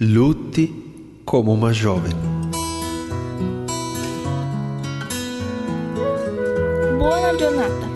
Lutti 0.00 1.22
come 1.24 1.52
uma 1.52 1.70
jovem. 1.70 2.12
Buona 6.98 7.34
giornata. 7.34 7.86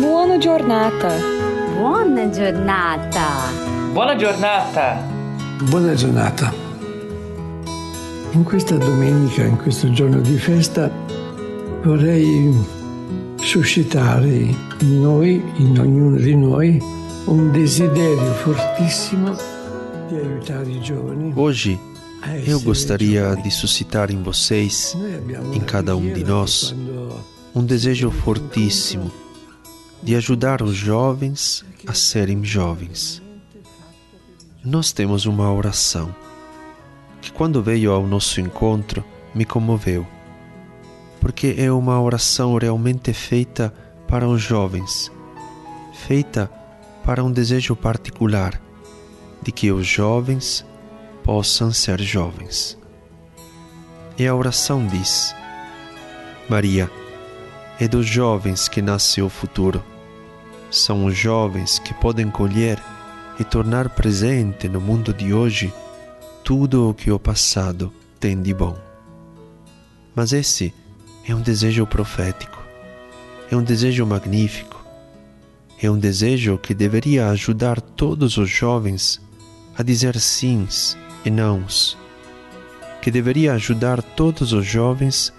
Buona 0.00 0.38
giornata. 0.38 1.14
Buona 1.76 2.28
giornata. 2.28 3.24
Buona 3.92 4.16
giornata. 4.16 5.02
Buona 5.62 5.94
giornata. 5.94 6.52
In 8.32 8.42
questa 8.42 8.76
domenica, 8.76 9.44
in 9.44 9.58
questo 9.58 9.92
giorno 9.92 10.18
di 10.18 10.38
festa, 10.38 10.90
vorrei 11.84 12.52
suscitare 13.36 14.28
in 14.80 15.00
noi, 15.00 15.40
in 15.58 15.78
ognuno 15.78 16.16
di 16.16 16.34
noi, 16.34 16.82
un 17.26 17.52
desiderio 17.52 18.32
fortissimo 18.32 19.57
Hoje 21.36 21.78
eu 22.46 22.60
gostaria 22.60 23.34
de 23.36 23.50
suscitar 23.50 24.10
em 24.10 24.22
vocês, 24.22 24.96
em 25.52 25.60
cada 25.60 25.94
um 25.96 26.12
de 26.12 26.24
nós, 26.24 26.74
um 27.54 27.62
desejo 27.62 28.10
fortíssimo 28.10 29.12
de 30.02 30.16
ajudar 30.16 30.62
os 30.62 30.74
jovens 30.74 31.64
a 31.86 31.92
serem 31.92 32.42
jovens. 32.42 33.22
Nós 34.64 34.92
temos 34.92 35.26
uma 35.26 35.52
oração 35.52 36.14
que, 37.20 37.30
quando 37.30 37.62
veio 37.62 37.92
ao 37.92 38.06
nosso 38.06 38.40
encontro, 38.40 39.04
me 39.34 39.44
comoveu, 39.44 40.06
porque 41.20 41.54
é 41.58 41.70
uma 41.70 42.00
oração 42.00 42.56
realmente 42.56 43.12
feita 43.12 43.74
para 44.06 44.26
os 44.26 44.40
jovens, 44.40 45.12
feita 45.92 46.50
para 47.04 47.22
um 47.22 47.30
desejo 47.30 47.76
particular 47.76 48.67
de 49.42 49.52
que 49.52 49.70
os 49.70 49.86
jovens 49.86 50.64
possam 51.22 51.72
ser 51.72 52.00
jovens. 52.00 52.78
E 54.18 54.26
a 54.26 54.34
oração 54.34 54.86
diz: 54.86 55.34
Maria, 56.48 56.90
é 57.78 57.86
dos 57.86 58.06
jovens 58.06 58.68
que 58.68 58.82
nasce 58.82 59.22
o 59.22 59.28
futuro. 59.28 59.84
São 60.70 61.04
os 61.04 61.16
jovens 61.16 61.78
que 61.78 61.94
podem 61.94 62.30
colher 62.30 62.82
e 63.38 63.44
tornar 63.44 63.90
presente 63.90 64.68
no 64.68 64.80
mundo 64.80 65.14
de 65.14 65.32
hoje 65.32 65.72
tudo 66.42 66.90
o 66.90 66.94
que 66.94 67.10
o 67.10 67.18
passado 67.18 67.92
tem 68.18 68.40
de 68.40 68.52
bom. 68.52 68.76
Mas 70.14 70.32
esse 70.32 70.74
é 71.28 71.34
um 71.34 71.40
desejo 71.40 71.86
profético, 71.86 72.58
é 73.50 73.56
um 73.56 73.62
desejo 73.62 74.04
magnífico, 74.04 74.82
é 75.80 75.90
um 75.90 75.98
desejo 75.98 76.58
que 76.58 76.74
deveria 76.74 77.28
ajudar 77.28 77.80
todos 77.80 78.36
os 78.36 78.50
jovens 78.50 79.20
a 79.78 79.82
dizer 79.84 80.18
sims 80.18 80.98
e 81.24 81.30
nãos, 81.30 81.96
que 83.00 83.12
deveria 83.12 83.52
ajudar 83.52 84.02
todos 84.02 84.52
os 84.52 84.66
jovens 84.66 85.32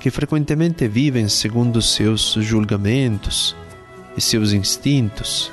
que 0.00 0.10
frequentemente 0.10 0.88
vivem 0.88 1.28
segundo 1.28 1.82
seus 1.82 2.32
julgamentos 2.40 3.54
e 4.16 4.20
seus 4.20 4.54
instintos, 4.54 5.52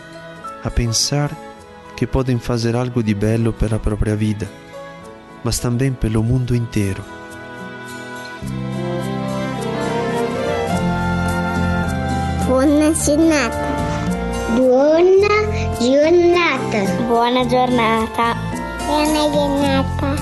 a 0.63 0.71
pensar 0.71 1.37
que 1.97 2.07
podem 2.07 2.39
fazer 2.39 2.77
algo 2.77 3.03
de 3.03 3.13
belo 3.13 3.51
pela 3.51 3.77
própria 3.77 4.15
vida, 4.15 4.49
mas 5.43 5.59
também 5.59 5.91
pelo 5.91 6.23
mundo 6.23 6.55
inteiro. 6.55 7.03
Buona 12.47 12.93
giornata. 12.93 13.73
Buona 14.55 15.42
giornata. 15.83 16.85
Buona 17.07 17.47
giornata. 17.49 18.35
Buona 18.85 19.29
giornata. 19.31 20.15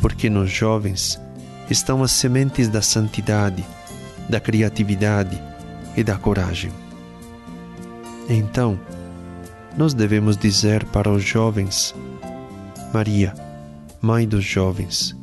Porque 0.00 0.30
nos 0.30 0.50
jovens 0.50 1.20
estão 1.68 2.02
as 2.02 2.12
sementes 2.12 2.68
da 2.68 2.80
santidade, 2.80 3.64
da 4.28 4.40
criatividade 4.40 5.40
e 5.96 6.02
da 6.02 6.16
coragem. 6.16 6.72
Então, 8.28 8.78
nós 9.76 9.92
devemos 9.92 10.38
dizer 10.38 10.84
para 10.86 11.10
os 11.10 11.22
jovens: 11.22 11.94
Maria, 12.92 13.34
Mãe 14.00 14.26
dos 14.26 14.44
jovens, 14.44 15.16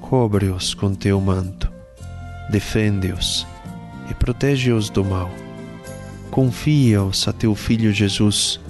cobre-os 0.00 0.74
com 0.74 0.94
teu 0.94 1.20
manto, 1.20 1.72
defende-os 2.50 3.46
e 4.10 4.14
protege-os 4.14 4.90
do 4.90 5.04
mal. 5.04 5.30
Confia-os 6.30 7.26
a 7.26 7.32
teu 7.32 7.54
Filho 7.54 7.92
Jesus, 7.92 8.60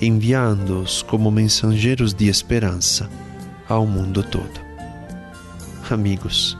enviando-os 0.00 1.02
como 1.02 1.30
mensageiros 1.30 2.14
de 2.14 2.28
esperança 2.28 3.08
ao 3.68 3.86
mundo 3.86 4.22
todo. 4.22 4.60
Amigos, 5.90 6.56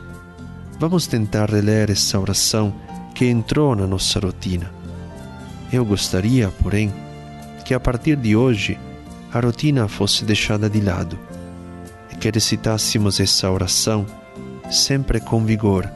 vamos 0.78 1.06
tentar 1.06 1.50
reler 1.50 1.90
essa 1.90 2.18
oração 2.18 2.74
que 3.14 3.26
entrou 3.26 3.74
na 3.74 3.86
nossa 3.86 4.20
rotina. 4.20 4.70
Eu 5.72 5.84
gostaria, 5.84 6.48
porém, 6.62 6.92
que 7.64 7.74
a 7.74 7.80
partir 7.80 8.16
de 8.16 8.36
hoje 8.36 8.78
a 9.32 9.40
rotina 9.40 9.88
fosse 9.88 10.24
deixada 10.24 10.68
de 10.68 10.80
lado 10.80 11.18
e 12.12 12.16
que 12.16 12.30
recitássemos 12.30 13.18
essa 13.20 13.50
oração 13.50 14.04
sempre 14.70 15.20
com 15.20 15.44
vigor 15.44 15.90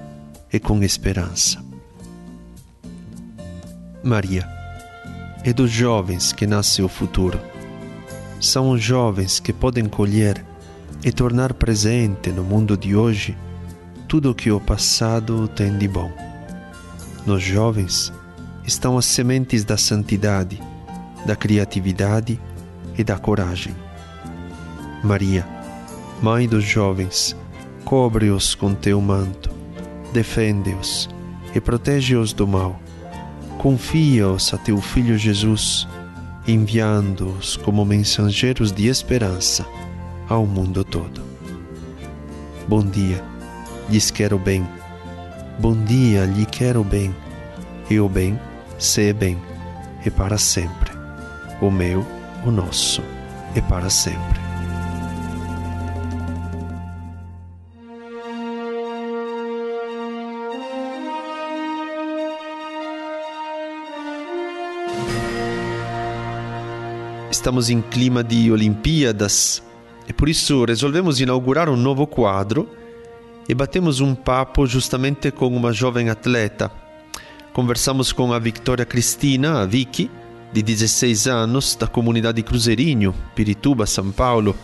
e 0.53 0.59
com 0.59 0.83
esperança. 0.83 1.66
Maria, 4.07 4.49
é 5.43 5.53
dos 5.53 5.69
jovens 5.69 6.33
que 6.33 6.47
nasce 6.47 6.81
o 6.81 6.89
futuro. 6.89 7.41
São 8.41 8.71
os 8.71 8.81
jovens 8.81 9.41
que 9.41 9.53
podem 9.53 9.87
colher 9.87 10.45
e 11.05 11.11
tornar 11.11 11.53
presente 11.53 12.31
no 12.31 12.45
mundo 12.45 12.77
de 12.77 12.95
hoje 12.95 13.37
tudo 14.07 14.31
o 14.31 14.35
que 14.35 14.49
o 14.49 14.61
passado 14.61 15.49
tem 15.49 15.77
de 15.77 15.89
bom. 15.89 16.13
Nos 17.27 17.43
jovens 17.43 18.13
estão 18.65 18.97
as 18.97 19.07
sementes 19.07 19.65
da 19.65 19.77
santidade, 19.77 20.63
da 21.27 21.35
criatividade 21.35 22.41
e 22.97 23.03
da 23.03 23.19
coragem. 23.19 23.75
Maria, 25.03 25.45
Mãe 26.23 26.49
dos 26.49 26.63
jovens, 26.63 27.37
cobre-os 27.85 28.55
com 28.55 28.73
teu 28.73 29.01
manto, 29.01 29.51
defende-os 30.13 31.11
e 31.53 31.61
protege-os 31.61 32.33
do 32.33 32.47
mal. 32.47 32.86
Confia-os 33.59 34.53
a 34.53 34.59
teu 34.59 34.81
Filho 34.81 35.17
Jesus, 35.17 35.89
enviando-os 36.47 37.57
como 37.57 37.85
mensageiros 37.85 38.71
de 38.71 38.87
esperança 38.87 39.67
ao 40.29 40.47
mundo 40.47 40.85
todo. 40.85 41.23
Bom 42.69 42.85
dia, 42.85 43.25
lhes 43.89 44.11
quero 44.11 44.39
bem. 44.39 44.67
Bom 45.59 45.75
dia, 45.85 46.27
lhe 46.27 46.45
quero 46.45 46.85
bem. 46.85 47.15
E 47.89 47.99
o 47.99 48.09
bem, 48.09 48.39
se 48.79 49.09
é 49.09 49.13
bem, 49.13 49.39
e 50.05 50.11
para 50.11 50.37
sempre. 50.37 50.93
O 51.61 51.71
meu, 51.71 52.07
o 52.45 52.51
nosso, 52.51 53.03
e 53.55 53.63
para 53.63 53.89
sempre. 53.89 54.46
Estamos 67.47 67.71
em 67.71 67.81
clima 67.81 68.25
de 68.25 68.51
Olimpíadas 68.51 69.63
e 70.09 70.13
por 70.13 70.29
isso 70.29 70.65
resolvemos 70.65 71.21
inaugurar 71.21 71.69
um 71.69 71.77
novo 71.77 72.05
quadro 72.05 72.69
e 73.49 73.55
batemos 73.55 74.01
um 74.01 74.17
papo 74.17 74.67
justamente 74.67 75.31
com 75.31 75.47
uma 75.47 75.73
jovem 75.73 76.11
atleta. 76.11 76.73
Conversamos 77.53 78.11
com 78.11 78.33
a 78.33 78.41
Victoria 78.41 78.85
Cristina, 78.85 79.61
a 79.61 79.65
Vicky, 79.65 80.11
de 80.53 80.61
16 80.61 81.29
anos, 81.29 81.77
da 81.77 81.87
comunidade 81.87 82.43
Cruzeirinho, 82.43 83.15
Pirituba, 83.37 83.87
São 83.87 84.11
Paulo, 84.11 84.57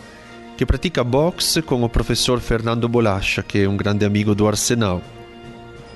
que 0.57 0.65
pratica 0.65 1.05
boxe 1.05 1.61
com 1.61 1.83
o 1.83 1.89
professor 1.89 2.41
Fernando 2.41 2.89
Bolacha, 2.89 3.41
que 3.41 3.59
é 3.59 3.69
um 3.69 3.77
grande 3.77 4.03
amigo 4.03 4.35
do 4.35 4.45
Arsenal. 4.45 5.01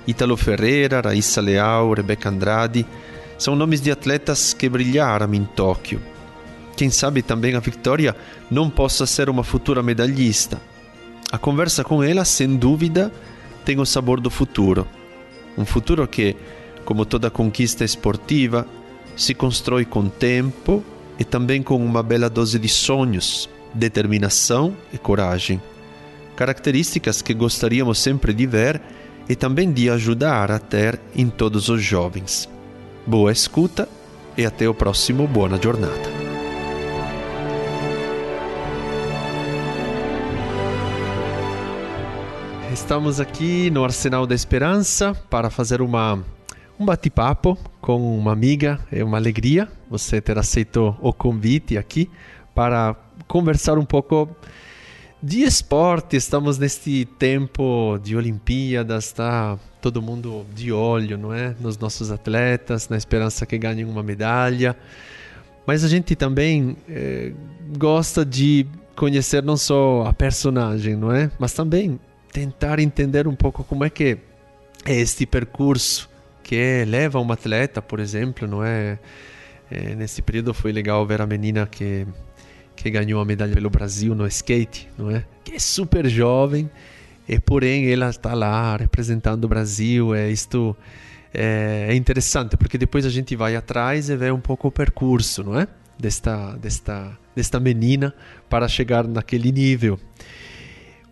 Ítalo 0.08 0.38
Ferreira, 0.38 1.02
Raíssa 1.02 1.42
Leal, 1.42 1.92
Rebeca 1.92 2.30
Andrade 2.30 2.86
são 3.38 3.58
nomes 3.58 3.82
de 3.82 3.92
atletas 3.92 4.54
que 4.54 4.70
brilharam 4.70 5.34
em 5.34 5.44
Tóquio. 5.44 6.16
Quem 6.78 6.92
sabe 6.92 7.24
também 7.24 7.56
a 7.56 7.60
Victoria 7.60 8.16
não 8.52 8.70
possa 8.70 9.08
ser 9.08 9.32
uma 9.32 9.44
futura 9.44 9.82
medalhista. 9.82 10.62
A 11.32 11.38
conversa 11.38 11.84
com 11.84 12.04
ela, 12.04 12.24
sem 12.24 12.56
dúvida, 12.56 13.12
tem 13.66 13.80
o 13.80 13.86
sabor 13.86 14.22
do 14.22 14.30
futuro. 14.30 14.88
Um 15.58 15.66
futuro 15.66 16.08
que, 16.08 16.36
como 16.86 17.04
toda 17.04 17.32
conquista 17.32 17.84
esportiva, 17.84 18.66
se 19.16 19.34
constrói 19.34 19.86
com 19.86 20.08
tempo 20.08 20.84
e 21.18 21.24
também 21.24 21.64
com 21.64 21.84
uma 21.84 22.04
bela 22.04 22.30
dose 22.30 22.60
de 22.60 22.70
sonhos, 22.70 23.50
determinação 23.74 24.78
e 24.94 25.00
coragem. 25.00 25.60
Características 26.36 27.24
que 27.24 27.34
gostaríamos 27.34 27.98
sempre 27.98 28.34
de 28.34 28.46
ver 28.46 28.80
e 29.28 29.36
também 29.36 29.72
de 29.72 29.90
ajudar 29.90 30.52
a 30.52 30.60
ter 30.60 31.00
em 31.16 31.28
todos 31.28 31.70
os 31.70 31.82
jovens. 31.82 32.48
Boa 33.04 33.32
escuta 33.32 33.90
e 34.38 34.46
até 34.46 34.70
o 34.70 34.76
próximo 34.76 35.28
Buona 35.28 35.60
Giornata. 35.60 36.17
Estamos 42.88 43.20
aqui 43.20 43.70
no 43.70 43.84
Arsenal 43.84 44.26
da 44.26 44.34
Esperança 44.34 45.14
para 45.30 45.50
fazer 45.50 45.82
uma 45.82 46.24
um 46.80 46.86
bate-papo 46.86 47.58
com 47.82 48.18
uma 48.18 48.32
amiga. 48.32 48.80
É 48.90 49.04
uma 49.04 49.18
alegria 49.18 49.68
você 49.90 50.22
ter 50.22 50.38
aceito 50.38 50.96
o 51.02 51.12
convite 51.12 51.78
aqui 51.78 52.10
para 52.56 52.96
conversar 53.28 53.78
um 53.78 53.84
pouco 53.84 54.30
de 55.22 55.42
esporte. 55.42 56.16
Estamos 56.16 56.58
neste 56.58 57.04
tempo 57.20 58.00
de 58.02 58.16
Olimpíadas, 58.16 59.08
está 59.08 59.60
todo 59.82 60.02
mundo 60.02 60.46
de 60.56 60.72
olho, 60.72 61.18
não 61.18 61.34
é, 61.34 61.54
nos 61.60 61.78
nossos 61.78 62.10
atletas, 62.10 62.88
na 62.88 62.96
esperança 62.96 63.46
que 63.46 63.58
ganhem 63.58 63.84
uma 63.84 64.02
medalha. 64.02 64.78
Mas 65.66 65.84
a 65.84 65.90
gente 65.90 66.16
também 66.16 66.78
é, 66.88 67.34
gosta 67.78 68.24
de 68.24 68.66
conhecer 68.96 69.44
não 69.44 69.58
só 69.58 70.06
a 70.08 70.14
personagem, 70.14 70.96
não 70.96 71.12
é, 71.12 71.30
mas 71.38 71.52
também 71.52 72.00
tentar 72.32 72.80
entender 72.80 73.28
um 73.28 73.36
pouco 73.36 73.64
como 73.64 73.84
é 73.84 73.90
que 73.90 74.18
é 74.86 74.96
este 74.96 75.26
percurso 75.26 76.10
que 76.44 76.86
leva 76.86 77.20
um 77.20 77.32
atleta, 77.32 77.82
por 77.82 78.00
exemplo, 78.00 78.48
não 78.48 78.64
é? 78.64 78.98
é 79.70 79.96
nesse 79.96 80.22
período 80.22 80.54
foi 80.54 80.72
legal 80.72 81.06
ver 81.06 81.22
a 81.22 81.28
menina 81.28 81.68
que 81.68 82.08
que 82.78 82.92
ganhou 82.92 83.20
a 83.20 83.26
medalha 83.26 83.54
pelo 83.54 83.70
Brasil 83.70 84.14
no 84.14 84.28
skate, 84.28 84.88
não 84.98 85.10
é? 85.10 85.26
Que 85.44 85.56
é 85.56 85.60
super 85.60 86.08
jovem 86.08 86.70
e 87.28 87.40
porém 87.40 87.92
ela 87.92 88.10
está 88.10 88.34
lá 88.34 88.78
representando 88.78 89.44
o 89.46 89.48
Brasil. 89.48 90.14
É 90.14 90.30
isto 90.30 90.78
é, 91.34 91.88
é 91.90 91.96
interessante 91.96 92.56
porque 92.56 92.78
depois 92.78 93.06
a 93.06 93.10
gente 93.10 93.36
vai 93.36 93.56
atrás 93.56 94.10
e 94.10 94.16
vê 94.16 94.32
um 94.32 94.40
pouco 94.40 94.68
o 94.68 94.72
percurso, 94.72 95.44
não 95.44 95.60
é? 95.60 95.68
Desta 96.00 96.56
desta 96.58 97.18
desta 97.36 97.60
menina 97.60 98.14
para 98.48 98.68
chegar 98.68 99.08
naquele 99.08 99.52
nível. 99.52 100.00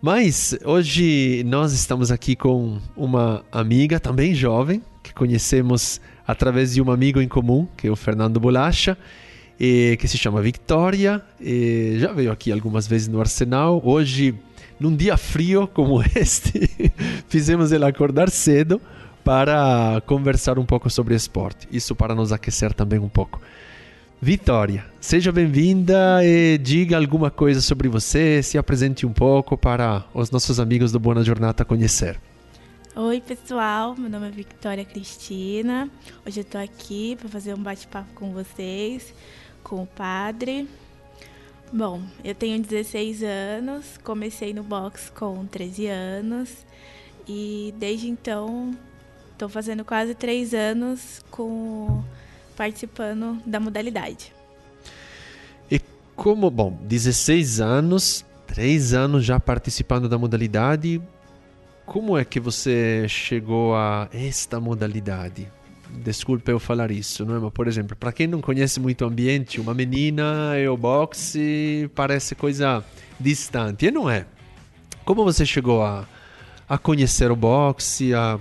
Mas 0.00 0.56
hoje 0.64 1.42
nós 1.46 1.72
estamos 1.72 2.10
aqui 2.10 2.36
com 2.36 2.78
uma 2.94 3.42
amiga 3.50 3.98
também 3.98 4.34
jovem 4.34 4.82
que 5.02 5.14
conhecemos 5.14 6.00
através 6.26 6.74
de 6.74 6.82
um 6.82 6.90
amigo 6.90 7.20
em 7.20 7.26
comum, 7.28 7.66
que 7.76 7.86
é 7.86 7.90
o 7.90 7.96
Fernando 7.96 8.38
Bolacha, 8.38 8.96
e, 9.58 9.96
que 9.98 10.06
se 10.06 10.18
chama 10.18 10.42
Victoria. 10.42 11.22
Já 11.98 12.12
veio 12.12 12.30
aqui 12.30 12.52
algumas 12.52 12.86
vezes 12.86 13.08
no 13.08 13.20
Arsenal. 13.20 13.80
Hoje, 13.82 14.34
num 14.78 14.94
dia 14.94 15.16
frio 15.16 15.66
como 15.66 16.02
este, 16.14 16.70
fizemos 17.28 17.72
ela 17.72 17.88
acordar 17.88 18.28
cedo 18.30 18.80
para 19.24 20.02
conversar 20.06 20.58
um 20.58 20.66
pouco 20.66 20.90
sobre 20.90 21.14
esporte. 21.14 21.66
Isso 21.72 21.96
para 21.96 22.14
nos 22.14 22.32
aquecer 22.32 22.74
também 22.74 22.98
um 22.98 23.08
pouco. 23.08 23.40
Vitória, 24.20 24.86
seja 24.98 25.30
bem-vinda 25.30 26.24
e 26.24 26.56
diga 26.56 26.96
alguma 26.96 27.30
coisa 27.30 27.60
sobre 27.60 27.86
você, 27.86 28.42
se 28.42 28.56
apresente 28.56 29.04
um 29.04 29.12
pouco 29.12 29.58
para 29.58 30.06
os 30.14 30.30
nossos 30.30 30.58
amigos 30.58 30.90
do 30.90 30.98
Boa 30.98 31.22
Jornada 31.22 31.66
conhecer. 31.66 32.18
Oi, 32.94 33.20
pessoal. 33.20 33.94
Meu 33.94 34.08
nome 34.08 34.28
é 34.28 34.30
Victoria 34.30 34.86
Cristina. 34.86 35.90
Hoje 36.26 36.40
eu 36.40 36.42
estou 36.42 36.58
aqui 36.58 37.14
para 37.16 37.28
fazer 37.28 37.52
um 37.52 37.62
bate-papo 37.62 38.08
com 38.14 38.32
vocês, 38.32 39.12
com 39.62 39.82
o 39.82 39.86
padre. 39.86 40.66
Bom, 41.70 42.00
eu 42.24 42.34
tenho 42.34 42.62
16 42.62 43.22
anos, 43.22 43.98
comecei 44.02 44.54
no 44.54 44.62
boxe 44.62 45.12
com 45.12 45.44
13 45.44 45.88
anos 45.88 46.64
e 47.28 47.74
desde 47.76 48.08
então 48.08 48.74
estou 49.32 49.50
fazendo 49.50 49.84
quase 49.84 50.14
três 50.14 50.54
anos 50.54 51.22
com 51.30 52.02
participando 52.56 53.40
da 53.46 53.60
modalidade. 53.60 54.32
E 55.70 55.80
como, 56.14 56.50
bom, 56.50 56.78
16 56.82 57.60
anos, 57.60 58.24
três 58.46 58.94
anos 58.94 59.24
já 59.24 59.38
participando 59.38 60.08
da 60.08 60.18
modalidade, 60.18 61.00
como 61.84 62.18
é 62.18 62.24
que 62.24 62.40
você 62.40 63.06
chegou 63.08 63.76
a 63.76 64.08
esta 64.12 64.58
modalidade? 64.58 65.46
Desculpe 65.88 66.50
eu 66.50 66.58
falar 66.58 66.90
isso, 66.90 67.24
não 67.24 67.36
é? 67.36 67.38
Mas, 67.38 67.52
por 67.52 67.68
exemplo, 67.68 67.96
para 67.96 68.10
quem 68.12 68.26
não 68.26 68.40
conhece 68.40 68.80
muito 68.80 69.04
o 69.04 69.08
ambiente, 69.08 69.60
uma 69.60 69.72
menina 69.72 70.58
e 70.58 70.66
o 70.66 70.76
boxe 70.76 71.88
parece 71.94 72.34
coisa 72.34 72.84
distante, 73.20 73.86
e 73.86 73.90
não 73.90 74.10
é. 74.10 74.26
Como 75.04 75.22
você 75.22 75.46
chegou 75.46 75.84
a, 75.84 76.04
a 76.68 76.76
conhecer 76.76 77.30
o 77.30 77.36
boxe, 77.36 78.12
a, 78.12 78.38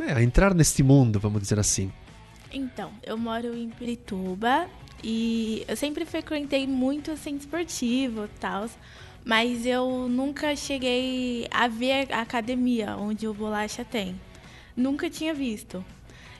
é, 0.00 0.14
a 0.14 0.22
entrar 0.22 0.52
neste 0.52 0.82
mundo, 0.82 1.20
vamos 1.20 1.40
dizer 1.40 1.60
assim? 1.60 1.92
Então, 2.52 2.92
eu 3.02 3.16
moro 3.16 3.56
em 3.56 3.70
Pirituba 3.70 4.68
e 5.02 5.64
eu 5.66 5.76
sempre 5.76 6.04
frequentei 6.04 6.66
muito 6.66 7.10
assim 7.10 7.36
esportivo 7.36 8.28
tal. 8.38 8.68
Mas 9.24 9.64
eu 9.64 10.08
nunca 10.08 10.54
cheguei 10.56 11.46
a 11.50 11.68
ver 11.68 12.12
a 12.12 12.20
academia 12.20 12.96
onde 12.96 13.26
o 13.28 13.34
Bolacha 13.34 13.84
tem. 13.84 14.20
Nunca 14.76 15.08
tinha 15.08 15.32
visto. 15.32 15.84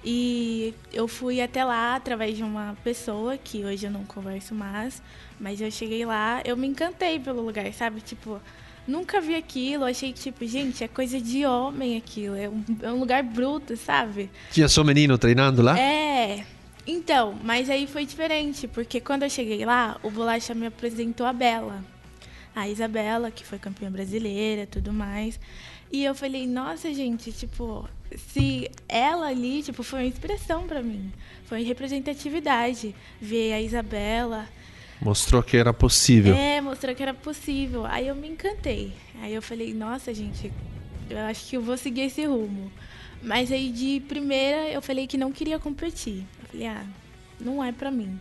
E 0.04 0.74
eu 0.92 1.06
fui 1.06 1.40
até 1.40 1.64
lá 1.64 1.94
através 1.94 2.36
de 2.36 2.42
uma 2.42 2.76
pessoa 2.82 3.38
que 3.38 3.64
hoje 3.64 3.86
eu 3.86 3.90
não 3.90 4.04
converso 4.04 4.52
mais, 4.52 5.00
mas 5.38 5.60
eu 5.60 5.70
cheguei 5.70 6.04
lá, 6.04 6.42
eu 6.44 6.56
me 6.56 6.66
encantei 6.66 7.20
pelo 7.20 7.40
lugar, 7.40 7.72
sabe? 7.72 8.00
Tipo, 8.00 8.40
nunca 8.86 9.20
vi 9.20 9.34
aquilo, 9.34 9.84
achei 9.84 10.12
que, 10.12 10.20
tipo, 10.20 10.46
gente, 10.46 10.82
é 10.82 10.88
coisa 10.88 11.20
de 11.20 11.44
homem 11.46 11.96
aquilo, 11.96 12.36
é 12.36 12.48
um, 12.48 12.64
é 12.82 12.92
um 12.92 12.98
lugar 12.98 13.22
bruto, 13.22 13.76
sabe? 13.76 14.30
Tinha 14.50 14.68
só 14.68 14.82
menino 14.82 15.16
treinando 15.18 15.62
lá? 15.62 15.78
É. 15.78 16.44
Então, 16.86 17.38
mas 17.44 17.70
aí 17.70 17.86
foi 17.86 18.04
diferente, 18.04 18.66
porque 18.66 19.00
quando 19.00 19.22
eu 19.22 19.30
cheguei 19.30 19.64
lá, 19.64 19.98
o 20.02 20.10
Bolacha 20.10 20.54
me 20.54 20.66
apresentou 20.66 21.26
a 21.26 21.32
Bela 21.32 21.82
a 22.54 22.68
Isabela, 22.68 23.30
que 23.30 23.44
foi 23.44 23.58
campeã 23.58 23.90
brasileira, 23.90 24.66
tudo 24.66 24.92
mais. 24.92 25.40
E 25.90 26.04
eu 26.04 26.14
falei, 26.14 26.46
nossa, 26.46 26.92
gente, 26.92 27.32
tipo, 27.32 27.88
se 28.16 28.70
ela 28.88 29.26
ali, 29.26 29.62
tipo, 29.62 29.82
foi 29.82 30.00
uma 30.00 30.06
inspiração 30.06 30.66
para 30.66 30.82
mim. 30.82 31.12
Foi 31.44 31.62
representatividade 31.62 32.94
ver 33.20 33.52
a 33.52 33.60
Isabela. 33.60 34.46
Mostrou 35.02 35.42
que 35.42 35.56
era 35.56 35.72
possível. 35.72 36.32
É, 36.36 36.60
mostrou 36.60 36.94
que 36.94 37.02
era 37.02 37.12
possível. 37.12 37.84
Aí 37.84 38.06
eu 38.06 38.14
me 38.14 38.28
encantei. 38.28 38.92
Aí 39.20 39.34
eu 39.34 39.42
falei, 39.42 39.74
nossa, 39.74 40.14
gente, 40.14 40.52
eu 41.10 41.18
acho 41.18 41.48
que 41.48 41.56
eu 41.56 41.60
vou 41.60 41.76
seguir 41.76 42.02
esse 42.02 42.24
rumo. 42.24 42.70
Mas 43.20 43.50
aí 43.50 43.70
de 43.70 44.00
primeira 44.06 44.68
eu 44.68 44.80
falei 44.80 45.08
que 45.08 45.18
não 45.18 45.32
queria 45.32 45.58
competir. 45.58 46.24
Eu 46.40 46.48
falei, 46.48 46.66
ah, 46.68 46.86
não 47.40 47.64
é 47.64 47.72
para 47.72 47.90
mim. 47.90 48.20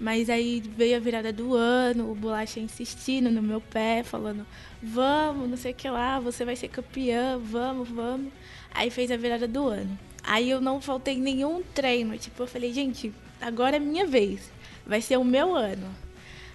Mas 0.00 0.30
aí 0.30 0.60
veio 0.60 0.96
a 0.96 0.98
virada 1.00 1.30
do 1.30 1.54
ano, 1.54 2.10
o 2.10 2.14
Bolacha 2.14 2.58
insistindo 2.58 3.30
no 3.30 3.42
meu 3.42 3.60
pé, 3.60 4.02
falando: 4.02 4.46
vamos, 4.82 5.48
não 5.48 5.56
sei 5.58 5.72
o 5.72 5.74
que 5.74 5.88
lá, 5.88 6.18
você 6.18 6.44
vai 6.44 6.56
ser 6.56 6.68
campeã, 6.68 7.38
vamos, 7.38 7.88
vamos. 7.88 8.32
Aí 8.74 8.90
fez 8.90 9.10
a 9.10 9.16
virada 9.16 9.46
do 9.46 9.68
ano. 9.68 9.98
Aí 10.22 10.48
eu 10.48 10.60
não 10.60 10.80
faltei 10.80 11.18
nenhum 11.18 11.62
treino. 11.74 12.16
Tipo, 12.16 12.42
eu 12.42 12.46
falei: 12.46 12.72
gente, 12.72 13.12
agora 13.40 13.76
é 13.76 13.78
minha 13.78 14.06
vez, 14.06 14.50
vai 14.86 15.02
ser 15.02 15.18
o 15.18 15.24
meu 15.24 15.54
ano. 15.54 16.03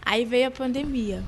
Aí 0.01 0.25
veio 0.25 0.47
a 0.47 0.51
pandemia. 0.51 1.23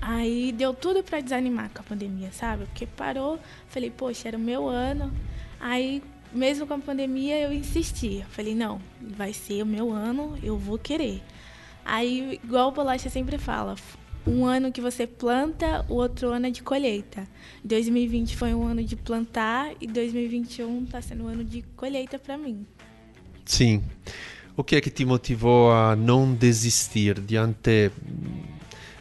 Aí 0.00 0.52
deu 0.52 0.72
tudo 0.72 1.02
para 1.02 1.20
desanimar 1.20 1.70
com 1.70 1.80
a 1.80 1.84
pandemia, 1.84 2.32
sabe? 2.32 2.64
Porque 2.66 2.86
parou, 2.86 3.38
falei: 3.68 3.90
poxa, 3.90 4.28
era 4.28 4.36
o 4.36 4.40
meu 4.40 4.68
ano. 4.68 5.12
Aí 5.58 6.02
mesmo 6.32 6.66
com 6.66 6.74
a 6.74 6.78
pandemia, 6.78 7.38
eu 7.38 7.52
insisti. 7.52 8.24
falei, 8.30 8.54
não, 8.54 8.80
vai 9.00 9.32
ser 9.32 9.62
o 9.62 9.66
meu 9.66 9.92
ano, 9.92 10.38
eu 10.42 10.56
vou 10.56 10.78
querer. 10.78 11.22
Aí, 11.84 12.40
igual 12.44 12.68
o 12.68 12.72
Bolacha 12.72 13.10
sempre 13.10 13.36
fala, 13.38 13.74
um 14.26 14.44
ano 14.44 14.70
que 14.70 14.80
você 14.80 15.06
planta, 15.06 15.84
o 15.88 15.94
outro 15.94 16.28
ano 16.28 16.46
é 16.46 16.50
de 16.50 16.62
colheita. 16.62 17.26
2020 17.64 18.36
foi 18.36 18.54
um 18.54 18.64
ano 18.64 18.82
de 18.84 18.96
plantar 18.96 19.72
e 19.80 19.86
2021 19.86 20.84
está 20.84 21.02
sendo 21.02 21.24
um 21.24 21.28
ano 21.28 21.44
de 21.44 21.62
colheita 21.76 22.18
para 22.18 22.36
mim. 22.36 22.66
Sim. 23.44 23.82
O 24.60 24.62
que 24.62 24.76
é 24.76 24.80
que 24.82 24.90
te 24.90 25.06
motivou 25.06 25.72
a 25.72 25.96
não 25.96 26.34
desistir 26.34 27.18
diante. 27.18 27.90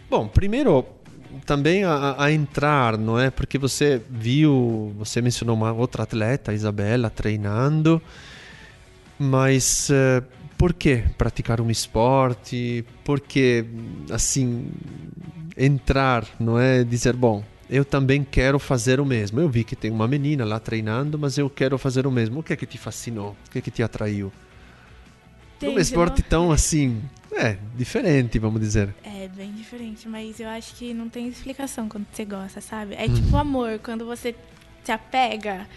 Bom, 0.09 0.25
primeiro, 0.25 0.85
também 1.45 1.83
a, 1.83 2.15
a, 2.17 2.31
entrar, 2.31 2.97
não 2.97 3.19
é? 3.19 3.29
Porque 3.29 3.57
você 3.57 4.01
viu, 4.09 4.95
você 4.97 5.21
mencionou 5.21 5.57
uma 5.57 5.73
outra 5.73 6.03
atleta, 6.03 6.53
Isabela, 6.53 7.09
treinando, 7.09 8.01
mas 9.19 9.89
uh, 9.89 10.23
por 10.57 10.71
que 10.71 11.03
praticar 11.17 11.59
um 11.59 11.69
esporte? 11.69 12.85
Por 13.03 13.19
que, 13.19 13.65
assim, 14.11 14.71
entrar, 15.57 16.25
não 16.39 16.57
é? 16.57 16.85
Dizer, 16.85 17.17
bom, 17.17 17.43
eu 17.69 17.83
também 17.83 18.23
quero 18.23 18.59
fazer 18.59 19.01
o 19.01 19.05
mesmo. 19.05 19.41
Eu 19.41 19.49
vi 19.49 19.65
que 19.65 19.75
tem 19.75 19.91
uma 19.91 20.07
menina 20.07 20.45
lá 20.45 20.57
treinando, 20.57 21.19
mas 21.19 21.37
eu 21.37 21.49
quero 21.49 21.77
fazer 21.77 22.07
o 22.07 22.11
mesmo. 22.11 22.39
O 22.39 22.43
que 22.43 22.53
é 22.53 22.55
que 22.55 22.65
te 22.65 22.77
fascinou? 22.77 23.35
O 23.45 23.51
que 23.51 23.57
é 23.57 23.61
que 23.61 23.69
te 23.69 23.83
atraiu? 23.83 24.31
Tem, 25.59 25.69
um 25.69 25.79
esporte 25.79 26.21
tão 26.21 26.51
assim 26.51 27.01
é, 27.31 27.57
diferente, 27.75 28.39
vamos 28.39 28.61
dizer. 28.61 28.93
É, 29.03 29.27
bem 29.27 29.51
diferente, 29.51 30.07
mas 30.07 30.39
eu 30.39 30.47
acho 30.47 30.75
que 30.75 30.93
não 30.93 31.09
tem 31.09 31.27
explicação 31.27 31.87
quando 31.87 32.05
você 32.11 32.25
gosta, 32.25 32.61
sabe? 32.61 32.95
É 32.95 33.07
tipo 33.07 33.35
amor, 33.37 33.79
quando 33.79 34.05
você 34.05 34.35
se 34.83 34.91
apega. 34.91 35.67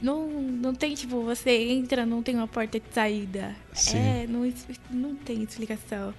Não, 0.00 0.28
não 0.28 0.74
tem, 0.74 0.94
tipo, 0.94 1.22
você 1.22 1.50
entra, 1.70 2.06
não 2.06 2.22
tem 2.22 2.36
uma 2.36 2.46
porta 2.46 2.78
de 2.78 2.86
saída. 2.92 3.54
Sim. 3.72 3.98
É, 3.98 4.26
não, 4.28 4.52
não 4.90 5.14
tem 5.16 5.42
explicação. 5.42 6.14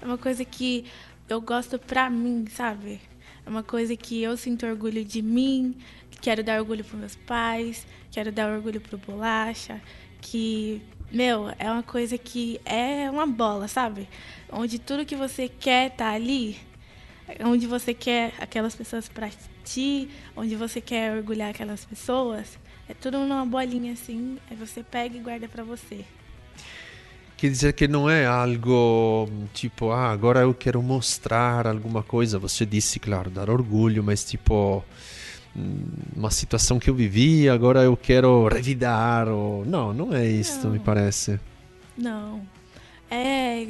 É 0.00 0.04
uma 0.04 0.18
coisa 0.18 0.44
que 0.44 0.84
eu 1.28 1.40
gosto 1.40 1.78
pra 1.78 2.10
mim, 2.10 2.44
sabe? 2.50 3.00
É 3.44 3.48
uma 3.48 3.62
coisa 3.62 3.96
que 3.96 4.22
eu 4.22 4.36
sinto 4.36 4.66
orgulho 4.66 5.04
de 5.04 5.22
mim, 5.22 5.74
quero 6.20 6.44
dar 6.44 6.60
orgulho 6.60 6.84
para 6.84 6.98
meus 6.98 7.16
pais, 7.16 7.86
quero 8.10 8.30
dar 8.30 8.52
orgulho 8.52 8.80
pro 8.80 8.98
Bolacha, 8.98 9.80
que, 10.20 10.80
meu, 11.12 11.52
é 11.58 11.70
uma 11.70 11.82
coisa 11.82 12.16
que 12.16 12.60
é 12.64 13.10
uma 13.10 13.26
bola, 13.26 13.68
sabe? 13.68 14.08
Onde 14.50 14.78
tudo 14.78 15.04
que 15.04 15.14
você 15.14 15.48
quer 15.48 15.90
tá 15.90 16.10
ali, 16.10 16.56
onde 17.44 17.66
você 17.66 17.92
quer 17.92 18.32
aquelas 18.38 18.74
pessoas 18.74 19.08
para 19.08 19.30
ti, 19.62 20.08
onde 20.36 20.56
você 20.56 20.80
quer 20.80 21.16
orgulhar 21.16 21.50
aquelas 21.50 21.84
pessoas, 21.84 22.58
é 22.88 22.94
tudo 22.94 23.18
numa 23.18 23.44
bolinha 23.44 23.92
assim, 23.92 24.38
aí 24.50 24.56
você 24.56 24.82
pega 24.82 25.16
e 25.16 25.20
guarda 25.20 25.48
para 25.48 25.62
você. 25.62 26.04
Quer 27.36 27.50
dizer 27.50 27.72
que 27.72 27.88
não 27.88 28.08
é 28.08 28.24
algo 28.24 29.28
tipo, 29.52 29.90
ah, 29.90 30.10
agora 30.12 30.40
eu 30.40 30.54
quero 30.54 30.80
mostrar 30.80 31.66
alguma 31.66 32.00
coisa. 32.00 32.38
Você 32.38 32.64
disse, 32.64 33.00
claro, 33.00 33.30
dar 33.30 33.50
orgulho, 33.50 34.00
mas 34.00 34.24
tipo, 34.24 34.84
uma 36.16 36.30
situação 36.30 36.78
que 36.78 36.88
eu 36.88 36.94
vivi, 36.94 37.48
agora 37.48 37.82
eu 37.82 37.96
quero 37.96 38.48
revidar. 38.48 39.28
Ou... 39.28 39.64
Não, 39.64 39.92
não 39.92 40.14
é 40.14 40.26
isso, 40.26 40.68
me 40.68 40.78
parece. 40.78 41.38
Não. 41.96 42.42
É 43.10 43.68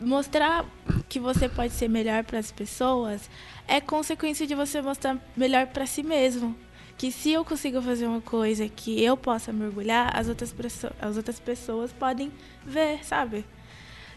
mostrar 0.00 0.64
que 1.08 1.18
você 1.18 1.48
pode 1.48 1.72
ser 1.72 1.88
melhor 1.88 2.22
para 2.22 2.38
as 2.38 2.52
pessoas 2.52 3.28
é 3.66 3.80
consequência 3.80 4.46
de 4.46 4.54
você 4.54 4.80
mostrar 4.80 5.18
melhor 5.36 5.66
para 5.66 5.84
si 5.84 6.00
mesmo 6.00 6.54
que 6.96 7.10
se 7.10 7.32
eu 7.32 7.44
consigo 7.44 7.82
fazer 7.82 8.06
uma 8.06 8.20
coisa 8.20 8.68
que 8.68 9.02
eu 9.02 9.16
possa 9.16 9.52
mergulhar, 9.52 10.16
as 10.16 10.28
outras, 10.28 10.54
as 11.00 11.16
outras 11.16 11.40
pessoas 11.40 11.92
podem 11.92 12.30
ver, 12.64 13.04
sabe? 13.04 13.44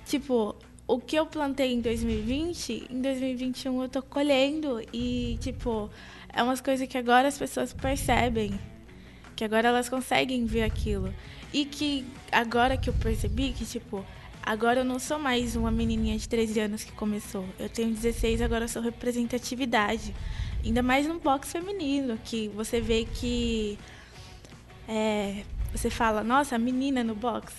Tipo, 0.05 0.55
o 0.85 0.99
que 0.99 1.15
eu 1.15 1.25
plantei 1.25 1.73
em 1.73 1.81
2020, 1.81 2.87
em 2.89 3.01
2021 3.01 3.81
eu 3.81 3.89
tô 3.89 4.01
colhendo 4.01 4.79
e, 4.93 5.37
tipo, 5.41 5.89
é 6.33 6.43
umas 6.43 6.61
coisas 6.61 6.87
que 6.87 6.97
agora 6.97 7.27
as 7.27 7.37
pessoas 7.37 7.73
percebem, 7.73 8.59
que 9.35 9.43
agora 9.43 9.67
elas 9.67 9.89
conseguem 9.89 10.45
ver 10.45 10.63
aquilo. 10.63 11.13
E 11.53 11.65
que 11.65 12.05
agora 12.31 12.77
que 12.77 12.89
eu 12.89 12.93
percebi 12.93 13.53
que, 13.53 13.65
tipo, 13.65 14.05
agora 14.43 14.81
eu 14.81 14.85
não 14.85 14.99
sou 14.99 15.17
mais 15.17 15.55
uma 15.55 15.71
menininha 15.71 16.17
de 16.17 16.27
13 16.27 16.59
anos 16.59 16.83
que 16.83 16.91
começou. 16.91 17.45
Eu 17.57 17.69
tenho 17.69 17.93
16, 17.93 18.41
agora 18.41 18.65
eu 18.65 18.69
sou 18.69 18.81
representatividade. 18.81 20.13
Ainda 20.63 20.81
mais 20.81 21.07
no 21.07 21.19
boxe 21.19 21.51
feminino, 21.51 22.17
que 22.23 22.49
você 22.49 22.81
vê 22.81 23.05
que 23.05 23.77
é, 24.87 25.43
você 25.71 25.89
fala, 25.89 26.23
nossa, 26.23 26.57
menina 26.57 27.03
no 27.03 27.15
boxe, 27.15 27.55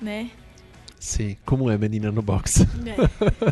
né? 0.00 0.30
Sim, 0.98 1.36
como 1.46 1.70
é 1.70 1.78
menina 1.78 2.10
no 2.10 2.20
boxe? 2.20 2.64
É. 2.86 3.50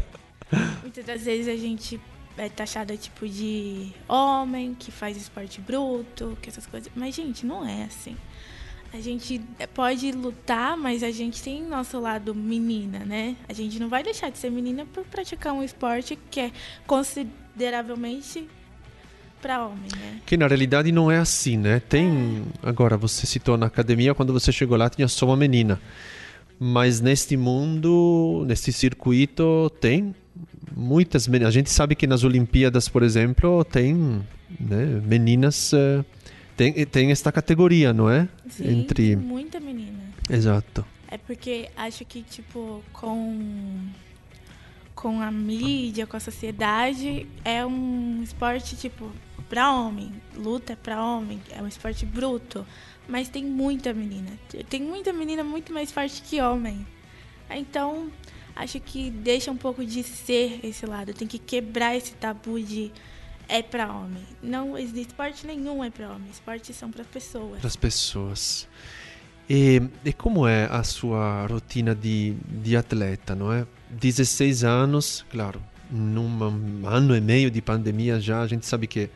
Muitas 0.83 1.04
das 1.04 1.23
vezes 1.23 1.49
a 1.49 1.57
gente 1.57 2.00
é 2.38 2.49
taxada 2.49 2.97
tipo 2.97 3.28
de 3.28 3.92
homem 4.09 4.75
que 4.75 4.90
faz 4.90 5.16
esporte 5.16 5.61
bruto, 5.61 6.38
que 6.40 6.49
essas 6.49 6.66
coisas. 6.66 6.90
Mas, 6.95 7.14
gente, 7.14 7.45
não 7.45 7.66
é 7.66 7.85
assim. 7.85 8.16
A 8.92 9.00
gente 9.00 9.40
pode 9.75 10.11
lutar, 10.12 10.76
mas 10.76 11.02
a 11.02 11.11
gente 11.11 11.42
tem 11.42 11.62
nosso 11.62 12.00
lado 12.00 12.35
menina, 12.35 13.00
né? 13.00 13.37
A 13.47 13.52
gente 13.52 13.78
não 13.78 13.88
vai 13.88 14.02
deixar 14.02 14.30
de 14.30 14.38
ser 14.38 14.50
menina 14.50 14.87
por 14.87 15.04
praticar 15.04 15.52
um 15.52 15.62
esporte 15.62 16.18
que 16.30 16.40
é 16.40 16.52
consideravelmente 16.87 18.49
para 19.42 19.66
homem, 19.66 19.90
né? 19.99 20.21
Que 20.25 20.37
na 20.37 20.47
realidade 20.47 20.90
não 20.90 21.11
é 21.11 21.18
assim, 21.18 21.57
né? 21.59 21.80
Tem. 21.80 22.42
É. 22.62 22.68
Agora, 22.68 22.97
você 22.97 23.26
citou 23.26 23.59
na 23.59 23.66
academia, 23.66 24.14
quando 24.14 24.33
você 24.33 24.50
chegou 24.50 24.76
lá, 24.76 24.88
tinha 24.88 25.07
só 25.07 25.26
uma 25.26 25.37
menina. 25.37 25.78
Mas 26.59 27.00
neste 27.00 27.37
mundo, 27.37 28.45
neste 28.47 28.73
circuito, 28.73 29.71
tem 29.80 30.14
muitas 30.75 31.26
meninas. 31.26 31.49
A 31.49 31.52
gente 31.52 31.71
sabe 31.71 31.95
que 31.95 32.07
nas 32.07 32.25
Olimpíadas, 32.25 32.88
por 32.88 33.02
exemplo, 33.02 33.64
tem 33.64 34.25
né, 34.59 35.02
meninas. 35.04 35.73
Uh, 35.73 36.04
tem, 36.57 36.73
tem 36.87 37.11
esta 37.11 37.30
categoria, 37.30 37.92
não 37.92 38.11
é? 38.11 38.28
Sim, 38.49 38.80
Entre... 38.80 39.14
muita 39.16 39.61
menina. 39.61 39.99
Exato. 40.28 40.85
É 41.09 41.16
porque 41.16 41.71
acho 41.76 42.04
que, 42.04 42.23
tipo, 42.23 42.83
com, 42.92 43.87
com 44.95 45.21
a 45.21 45.30
mídia, 45.30 46.07
com 46.07 46.16
a 46.16 46.21
sociedade, 46.21 47.26
é 47.45 47.64
um 47.64 48.21
esporte, 48.23 48.76
tipo, 48.76 49.11
para 49.49 49.73
homem. 49.73 50.12
Luta 50.37 50.73
é 50.73 50.76
para 50.76 51.02
homem, 51.02 51.40
é 51.50 51.62
um 51.62 51.66
esporte 51.66 52.04
bruto. 52.04 52.66
Mas 53.09 53.28
tem 53.28 53.45
muita 53.45 53.95
menina. 53.95 54.30
Tem 54.68 54.83
muita 54.83 55.12
menina 55.12 55.42
muito 55.42 55.73
mais 55.73 55.90
forte 55.90 56.21
que 56.21 56.42
homem. 56.42 56.87
Então, 57.50 58.11
acho 58.58 58.80
que 58.80 59.10
deixa 59.10 59.50
um 59.50 59.56
pouco 59.56 59.84
de 59.84 60.02
ser 60.02 60.60
esse 60.64 60.84
lado. 60.84 61.14
Tem 61.14 61.26
que 61.26 61.38
quebrar 61.38 61.96
esse 61.96 62.12
tabu 62.12 62.60
de 62.60 62.90
é 63.48 63.62
para 63.62 63.90
homem. 63.90 64.22
Não 64.42 64.76
existe 64.76 65.08
esporte 65.08 65.46
nenhum 65.46 65.82
é 65.82 65.88
para 65.88 66.10
homem. 66.10 66.28
Esportes 66.30 66.76
são 66.76 66.90
para 66.90 67.04
pessoas. 67.04 67.60
Para 67.60 67.68
as 67.68 67.76
pessoas. 67.76 68.68
E, 69.48 69.80
e, 70.04 70.12
como 70.12 70.46
é 70.46 70.66
a 70.66 70.82
sua 70.82 71.46
rotina 71.46 71.94
de, 71.94 72.36
de 72.46 72.76
atleta, 72.76 73.34
não 73.34 73.50
é? 73.50 73.66
16 73.88 74.62
anos, 74.62 75.24
claro, 75.30 75.62
num 75.90 76.86
ano 76.86 77.16
e 77.16 77.20
meio 77.20 77.50
de 77.50 77.62
pandemia 77.62 78.20
já, 78.20 78.42
a 78.42 78.46
gente 78.46 78.66
sabe 78.66 78.86
que 78.86 79.08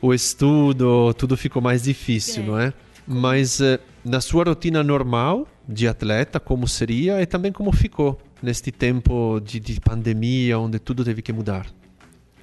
o 0.00 0.14
estudo, 0.14 1.12
tudo 1.14 1.36
ficou 1.36 1.60
mais 1.60 1.82
difícil, 1.82 2.44
é. 2.44 2.46
não 2.46 2.58
é? 2.58 2.72
Mas 3.04 3.60
eh, 3.60 3.80
na 4.04 4.20
sua 4.20 4.44
rotina 4.44 4.84
normal 4.84 5.48
de 5.68 5.88
atleta, 5.88 6.38
como 6.38 6.68
seria 6.68 7.20
e 7.20 7.26
também 7.26 7.50
como 7.50 7.72
ficou 7.72 8.20
neste 8.42 8.72
tempo 8.72 9.40
de, 9.40 9.60
de 9.60 9.80
pandemia, 9.80 10.58
onde 10.58 10.78
tudo 10.78 11.04
teve 11.04 11.22
que 11.22 11.32
mudar? 11.32 11.66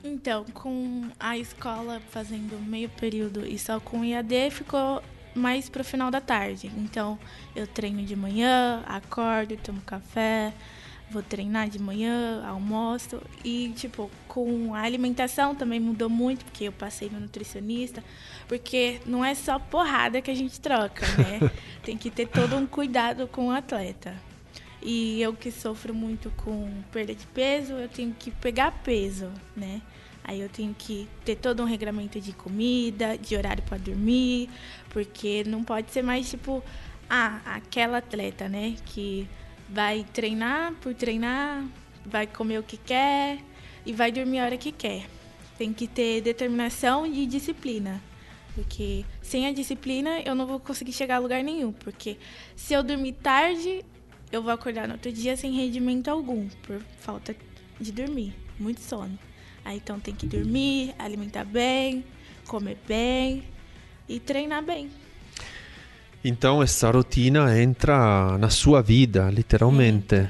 Então, 0.03 0.45
com 0.53 1.09
a 1.19 1.37
escola 1.37 2.01
fazendo 2.09 2.59
meio 2.65 2.89
período 2.89 3.45
e 3.45 3.59
só 3.59 3.79
com 3.79 4.03
IAD, 4.03 4.49
ficou 4.51 5.03
mais 5.35 5.69
pro 5.69 5.83
final 5.83 6.09
da 6.09 6.21
tarde. 6.21 6.71
Então, 6.77 7.19
eu 7.55 7.67
treino 7.67 8.03
de 8.03 8.15
manhã, 8.15 8.81
acordo, 8.87 9.57
tomo 9.57 9.81
café, 9.81 10.53
vou 11.11 11.21
treinar 11.21 11.69
de 11.69 11.79
manhã, 11.79 12.43
almoço 12.45 13.21
e 13.43 13.69
tipo, 13.75 14.09
com 14.27 14.73
a 14.73 14.81
alimentação 14.81 15.55
também 15.55 15.79
mudou 15.79 16.09
muito, 16.09 16.45
porque 16.45 16.65
eu 16.65 16.71
passei 16.71 17.09
no 17.09 17.19
nutricionista, 17.19 18.03
porque 18.47 19.01
não 19.05 19.23
é 19.25 19.33
só 19.33 19.59
porrada 19.59 20.21
que 20.21 20.31
a 20.31 20.35
gente 20.35 20.59
troca, 20.59 21.05
né? 21.17 21.51
Tem 21.83 21.97
que 21.97 22.09
ter 22.09 22.27
todo 22.27 22.55
um 22.55 22.65
cuidado 22.65 23.27
com 23.27 23.47
o 23.47 23.51
atleta. 23.51 24.28
E 24.81 25.21
eu 25.21 25.33
que 25.33 25.51
sofro 25.51 25.93
muito 25.93 26.31
com 26.37 26.71
perda 26.91 27.13
de 27.13 27.27
peso, 27.27 27.73
eu 27.73 27.89
tenho 27.89 28.13
que 28.17 28.31
pegar 28.31 28.71
peso, 28.83 29.29
né? 29.55 29.81
Aí 30.23 30.39
eu 30.39 30.49
tenho 30.49 30.75
que 30.77 31.07
ter 31.25 31.35
todo 31.35 31.63
um 31.63 31.65
regramento 31.65 32.19
de 32.21 32.31
comida, 32.33 33.17
de 33.17 33.35
horário 33.35 33.63
para 33.63 33.77
dormir, 33.77 34.49
porque 34.89 35.43
não 35.45 35.63
pode 35.63 35.91
ser 35.91 36.03
mais 36.03 36.29
tipo, 36.29 36.63
ah, 37.09 37.41
aquela 37.45 37.97
atleta, 37.97 38.47
né, 38.47 38.75
que 38.85 39.27
vai 39.67 40.05
treinar 40.13 40.73
por 40.75 40.93
treinar, 40.93 41.65
vai 42.05 42.27
comer 42.27 42.59
o 42.59 42.63
que 42.63 42.77
quer 42.77 43.39
e 43.85 43.91
vai 43.91 44.11
dormir 44.11 44.39
a 44.39 44.45
hora 44.45 44.57
que 44.57 44.71
quer. 44.71 45.07
Tem 45.57 45.73
que 45.73 45.87
ter 45.87 46.21
determinação 46.21 47.05
e 47.05 47.25
disciplina. 47.25 48.01
Porque 48.55 49.05
sem 49.21 49.47
a 49.47 49.53
disciplina 49.53 50.21
eu 50.21 50.35
não 50.35 50.45
vou 50.45 50.59
conseguir 50.59 50.91
chegar 50.91 51.15
a 51.15 51.19
lugar 51.19 51.43
nenhum. 51.43 51.71
Porque 51.71 52.17
se 52.55 52.73
eu 52.73 52.83
dormir 52.83 53.13
tarde, 53.13 53.85
eu 54.31 54.43
vou 54.43 54.51
acordar 54.51 54.87
no 54.87 54.93
outro 54.93 55.11
dia 55.11 55.35
sem 55.35 55.51
rendimento 55.51 56.07
algum, 56.07 56.47
por 56.63 56.79
falta 56.99 57.35
de 57.79 57.91
dormir, 57.91 58.33
muito 58.59 58.81
sono. 58.81 59.17
Aí 59.65 59.77
então 59.77 59.99
tem 59.99 60.13
que 60.13 60.25
dormir, 60.25 60.93
alimentar 60.97 61.43
bem, 61.43 62.03
comer 62.47 62.77
bem 62.87 63.43
e 64.07 64.19
treinar 64.19 64.63
bem. 64.63 64.89
Então 66.23 66.61
essa 66.61 66.91
rotina 66.91 67.59
entra 67.59 68.37
na 68.37 68.49
sua 68.49 68.81
vida, 68.81 69.29
literalmente. 69.29 70.27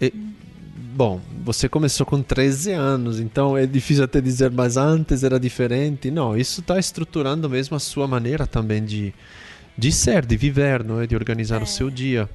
E, 0.00 0.12
bom, 0.12 1.20
você 1.44 1.68
começou 1.68 2.04
com 2.04 2.22
13 2.22 2.72
anos, 2.72 3.20
então 3.20 3.56
é 3.56 3.66
difícil 3.66 4.04
até 4.04 4.20
dizer, 4.20 4.50
mas 4.50 4.76
antes 4.76 5.22
era 5.22 5.38
diferente. 5.38 6.10
Não, 6.10 6.36
isso 6.36 6.60
está 6.60 6.78
estruturando 6.78 7.48
mesmo 7.48 7.76
a 7.76 7.80
sua 7.80 8.06
maneira 8.08 8.46
também 8.46 8.84
de, 8.84 9.14
de 9.76 9.92
ser, 9.92 10.26
de 10.26 10.36
viver, 10.36 10.82
não 10.82 11.00
é? 11.00 11.06
de 11.06 11.14
organizar 11.14 11.60
é. 11.60 11.64
o 11.64 11.66
seu 11.66 11.88
dia. 11.88 12.28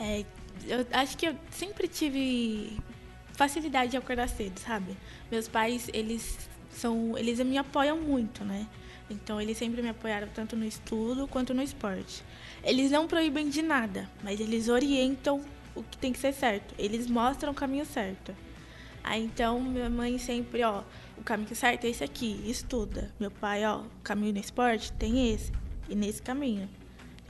É, 0.00 0.24
eu 0.66 0.86
acho 0.92 1.16
que 1.18 1.26
eu 1.26 1.36
sempre 1.50 1.86
tive 1.86 2.80
facilidade 3.34 3.90
de 3.90 3.96
acordar 3.98 4.28
cedo, 4.28 4.58
sabe? 4.58 4.96
Meus 5.30 5.46
pais, 5.46 5.90
eles 5.92 6.38
são, 6.70 7.18
eles 7.18 7.38
me 7.40 7.58
apoiam 7.58 7.98
muito, 7.98 8.42
né? 8.42 8.66
Então 9.10 9.40
eles 9.40 9.58
sempre 9.58 9.82
me 9.82 9.90
apoiaram 9.90 10.28
tanto 10.28 10.56
no 10.56 10.64
estudo 10.64 11.28
quanto 11.28 11.52
no 11.52 11.62
esporte. 11.62 12.24
Eles 12.64 12.90
não 12.90 13.06
proíbem 13.06 13.50
de 13.50 13.60
nada, 13.60 14.08
mas 14.22 14.40
eles 14.40 14.68
orientam 14.68 15.44
o 15.74 15.82
que 15.82 15.98
tem 15.98 16.12
que 16.12 16.18
ser 16.18 16.32
certo. 16.32 16.74
Eles 16.78 17.06
mostram 17.06 17.52
o 17.52 17.54
caminho 17.54 17.84
certo. 17.84 18.34
Aí 19.04 19.22
então 19.22 19.60
minha 19.60 19.90
mãe 19.90 20.18
sempre, 20.18 20.62
ó, 20.62 20.82
o 21.18 21.22
caminho 21.22 21.54
certo 21.54 21.84
é 21.84 21.88
esse 21.90 22.04
aqui, 22.04 22.40
estuda. 22.46 23.10
Meu 23.18 23.30
pai, 23.30 23.66
ó, 23.66 23.80
o 23.80 24.02
caminho 24.02 24.32
no 24.32 24.40
esporte 24.40 24.92
tem 24.92 25.32
esse 25.32 25.52
e 25.88 25.94
nesse 25.94 26.22
caminho. 26.22 26.68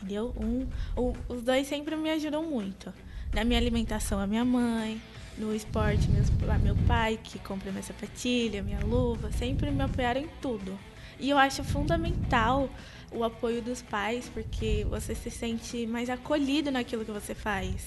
Entendeu? 0.01 0.33
Um, 0.37 0.67
um, 0.97 1.13
os 1.29 1.43
dois 1.43 1.67
sempre 1.67 1.95
me 1.97 2.11
ajudam 2.11 2.43
muito. 2.43 2.93
Na 3.35 3.45
minha 3.45 3.59
alimentação, 3.59 4.19
a 4.19 4.27
minha 4.27 4.45
mãe, 4.45 5.01
no 5.37 5.55
esporte, 5.55 6.09
meus, 6.11 6.31
meu 6.63 6.75
pai 6.87 7.19
que 7.23 7.39
compra 7.39 7.71
minha 7.71 7.83
sapatilha, 7.83 8.63
minha 8.63 8.81
luva, 8.81 9.31
sempre 9.33 9.71
me 9.71 9.83
apoiaram 9.83 10.23
em 10.23 10.29
tudo. 10.41 10.79
E 11.19 11.29
eu 11.29 11.37
acho 11.37 11.63
fundamental 11.63 12.69
o 13.13 13.23
apoio 13.23 13.61
dos 13.61 13.83
pais, 13.83 14.31
porque 14.33 14.87
você 14.89 15.15
se 15.15 15.31
sente 15.31 15.87
mais 15.87 16.09
acolhido 16.09 16.71
naquilo 16.71 17.05
que 17.05 17.11
você 17.11 17.35
faz. 17.35 17.87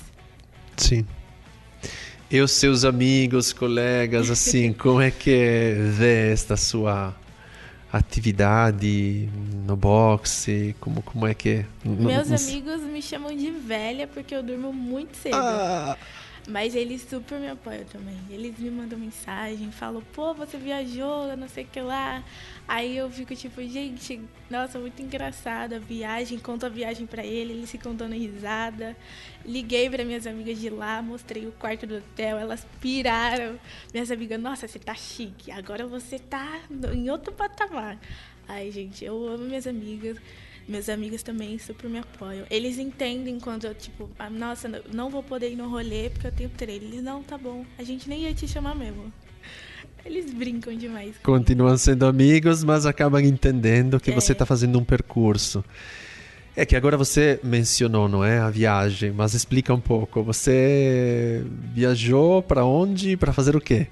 Sim. 0.77 1.05
E 2.29 2.39
os 2.39 2.51
seus 2.51 2.86
amigos, 2.86 3.51
colegas, 3.51 4.29
assim, 4.29 4.72
como 4.74 5.01
é 5.01 5.10
que 5.10 5.75
vê 5.98 6.32
esta 6.32 6.55
sua 6.55 7.15
atividade 7.98 9.30
no 9.66 9.76
boxe? 9.76 10.76
Como, 10.80 11.02
como 11.04 11.28
é 11.28 11.34
que 11.34 11.50
é? 11.50 11.66
Meus 11.86 12.32
amigos 12.32 12.82
me 12.82 13.02
chamam 13.02 13.36
de 13.36 13.52
velha 13.52 14.08
porque 14.08 14.34
eu 14.34 14.42
durmo 14.42 14.74
muito 14.74 15.16
cedo. 15.16 15.36
Ah. 15.36 15.96
Mas 16.48 16.76
eles 16.76 17.02
super 17.04 17.40
me 17.40 17.50
apoiam 17.50 17.86
também. 17.86 18.20
Eles 18.30 18.60
me 18.60 18.70
mandam 18.70 19.00
mensagem, 19.00 19.72
falam, 19.72 20.04
pô, 20.14 20.34
você 20.34 20.58
viajou, 20.58 21.38
não 21.38 21.48
sei 21.48 21.64
o 21.64 21.68
que 21.68 21.80
lá. 21.80 22.22
Aí 22.68 22.98
eu 22.98 23.10
fico 23.10 23.34
tipo, 23.34 23.62
gente, 23.64 24.20
nossa, 24.50 24.78
muito 24.78 25.02
engraçada 25.02 25.78
a 25.78 25.80
viagem. 25.80 26.38
Conto 26.38 26.66
a 26.66 26.70
viagem 26.70 27.08
para 27.08 27.26
ele, 27.26 27.54
eles 27.54 27.72
ficam 27.72 27.96
dando 27.96 28.14
risada. 28.14 28.96
Liguei 29.46 29.90
para 29.90 30.04
minhas 30.04 30.28
amigas 30.28 30.60
de 30.60 30.70
lá, 30.70 31.02
mostrei 31.02 31.48
o 31.48 31.52
quarto 31.54 31.88
do 31.88 31.98
hotel, 31.98 32.38
elas 32.38 32.68
piraram. 32.82 33.58
Minhas 33.94 34.12
amigas, 34.12 34.40
nossa, 34.40 34.68
você 34.68 34.80
tá 34.80 34.96
chique, 34.96 35.50
agora 35.50 35.88
você 35.88 36.20
tá 36.20 36.62
em 36.94 37.10
outro 37.10 37.32
patamar. 37.32 37.98
Ai, 38.50 38.70
gente, 38.70 39.06
eu 39.06 39.28
amo 39.28 39.46
minhas 39.46 39.66
amigas. 39.66 40.18
Meus 40.67 40.88
amigos 40.88 41.22
também 41.22 41.60
super 41.60 41.89
me 41.89 42.00
apoiam. 42.00 42.46
Eles 42.50 42.77
entendem 42.77 43.39
quando 43.39 43.65
eu, 43.65 43.75
tipo, 43.75 44.10
ah, 44.17 44.29
nossa, 44.29 44.70
não 44.93 45.10
vou 45.10 45.22
poder 45.22 45.51
ir 45.51 45.55
no 45.55 45.70
rolê 45.70 46.10
porque 46.10 46.27
eu 46.27 46.32
tenho 46.32 46.50
treino. 46.50 46.86
Eles, 46.86 47.03
não, 47.03 47.22
tá 47.22 47.38
bom, 47.38 47.65
a 47.77 47.84
gente 47.84 48.08
nem 48.08 48.22
ia 48.22 48.34
te 48.34 48.48
chamar 48.48 48.75
mesmo. 48.75 49.12
Eles 50.05 50.34
brincam 50.34 50.75
demais. 50.75 51.15
Continuam 51.24 51.77
sendo 51.77 52.05
amigos, 52.05 52.63
mas 52.63 52.86
acabam 52.86 53.22
entendendo 53.24 54.00
que 54.00 54.12
é. 54.12 54.13
você 54.13 54.34
está 54.34 54.46
fazendo 54.46 54.77
um 54.77 54.84
percurso. 54.84 55.63
É 56.55 56.65
que 56.65 56.75
agora 56.75 56.96
você 56.96 57.39
mencionou, 57.43 58.08
não 58.08 58.24
é, 58.24 58.38
a 58.38 58.50
viagem, 58.50 59.12
mas 59.12 59.34
explica 59.34 59.74
um 59.74 59.79
pouco. 59.79 60.22
Você 60.24 61.43
viajou 61.74 62.43
para 62.43 62.63
onde, 62.63 63.17
para 63.17 63.34
fazer 63.34 63.55
o 63.55 63.62
quê? 63.62 63.88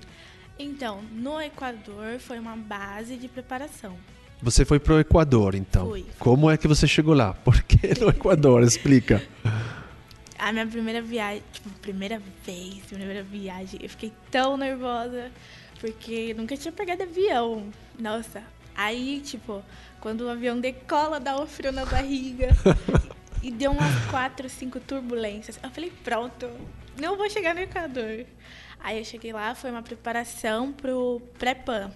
Então, 0.59 1.01
no 1.11 1.41
Equador 1.41 2.19
foi 2.19 2.37
uma 2.37 2.55
base 2.55 3.15
de 3.15 3.27
preparação. 3.27 3.95
Você 4.41 4.65
foi 4.65 4.79
para 4.79 4.95
o 4.95 5.00
Equador, 5.00 5.53
então. 5.53 5.89
Fui. 5.89 6.05
Como 6.17 6.50
é 6.50 6.57
que 6.57 6.67
você 6.67 6.88
chegou 6.88 7.13
lá? 7.13 7.33
Por 7.33 7.62
que 7.63 8.00
no 8.00 8.10
Equador? 8.10 8.63
Explica. 8.63 9.21
A 10.38 10.51
minha 10.51 10.65
primeira 10.65 11.01
viagem, 11.01 11.43
tipo, 11.53 11.69
primeira 11.81 12.19
vez, 12.43 12.79
primeira 12.88 13.21
viagem, 13.21 13.79
eu 13.83 13.89
fiquei 13.89 14.12
tão 14.31 14.57
nervosa, 14.57 15.31
porque 15.79 16.33
nunca 16.33 16.57
tinha 16.57 16.71
pegado 16.71 17.03
avião. 17.03 17.67
Nossa, 18.00 18.41
aí, 18.75 19.21
tipo, 19.24 19.63
quando 20.00 20.21
o 20.21 20.29
avião 20.29 20.60
decola, 20.60 21.19
dá 21.19 21.39
um 21.39 21.45
frio 21.45 21.71
na 21.71 21.86
barriga. 21.86 22.50
e 23.43 23.51
deu 23.51 23.71
umas 23.71 24.05
quatro, 24.10 24.50
cinco 24.50 24.79
turbulências. 24.79 25.60
Eu 25.62 25.69
falei, 25.69 25.91
pronto, 26.03 26.50
não 27.00 27.17
vou 27.17 27.29
chegar 27.29 27.53
no 27.53 27.62
Equador. 27.62 28.25
Aí 28.79 28.98
eu 28.98 29.05
cheguei 29.05 29.31
lá, 29.31 29.53
foi 29.53 29.69
uma 29.69 29.83
preparação 29.83 30.71
pro 30.71 31.21
pré-pan, 31.38 31.91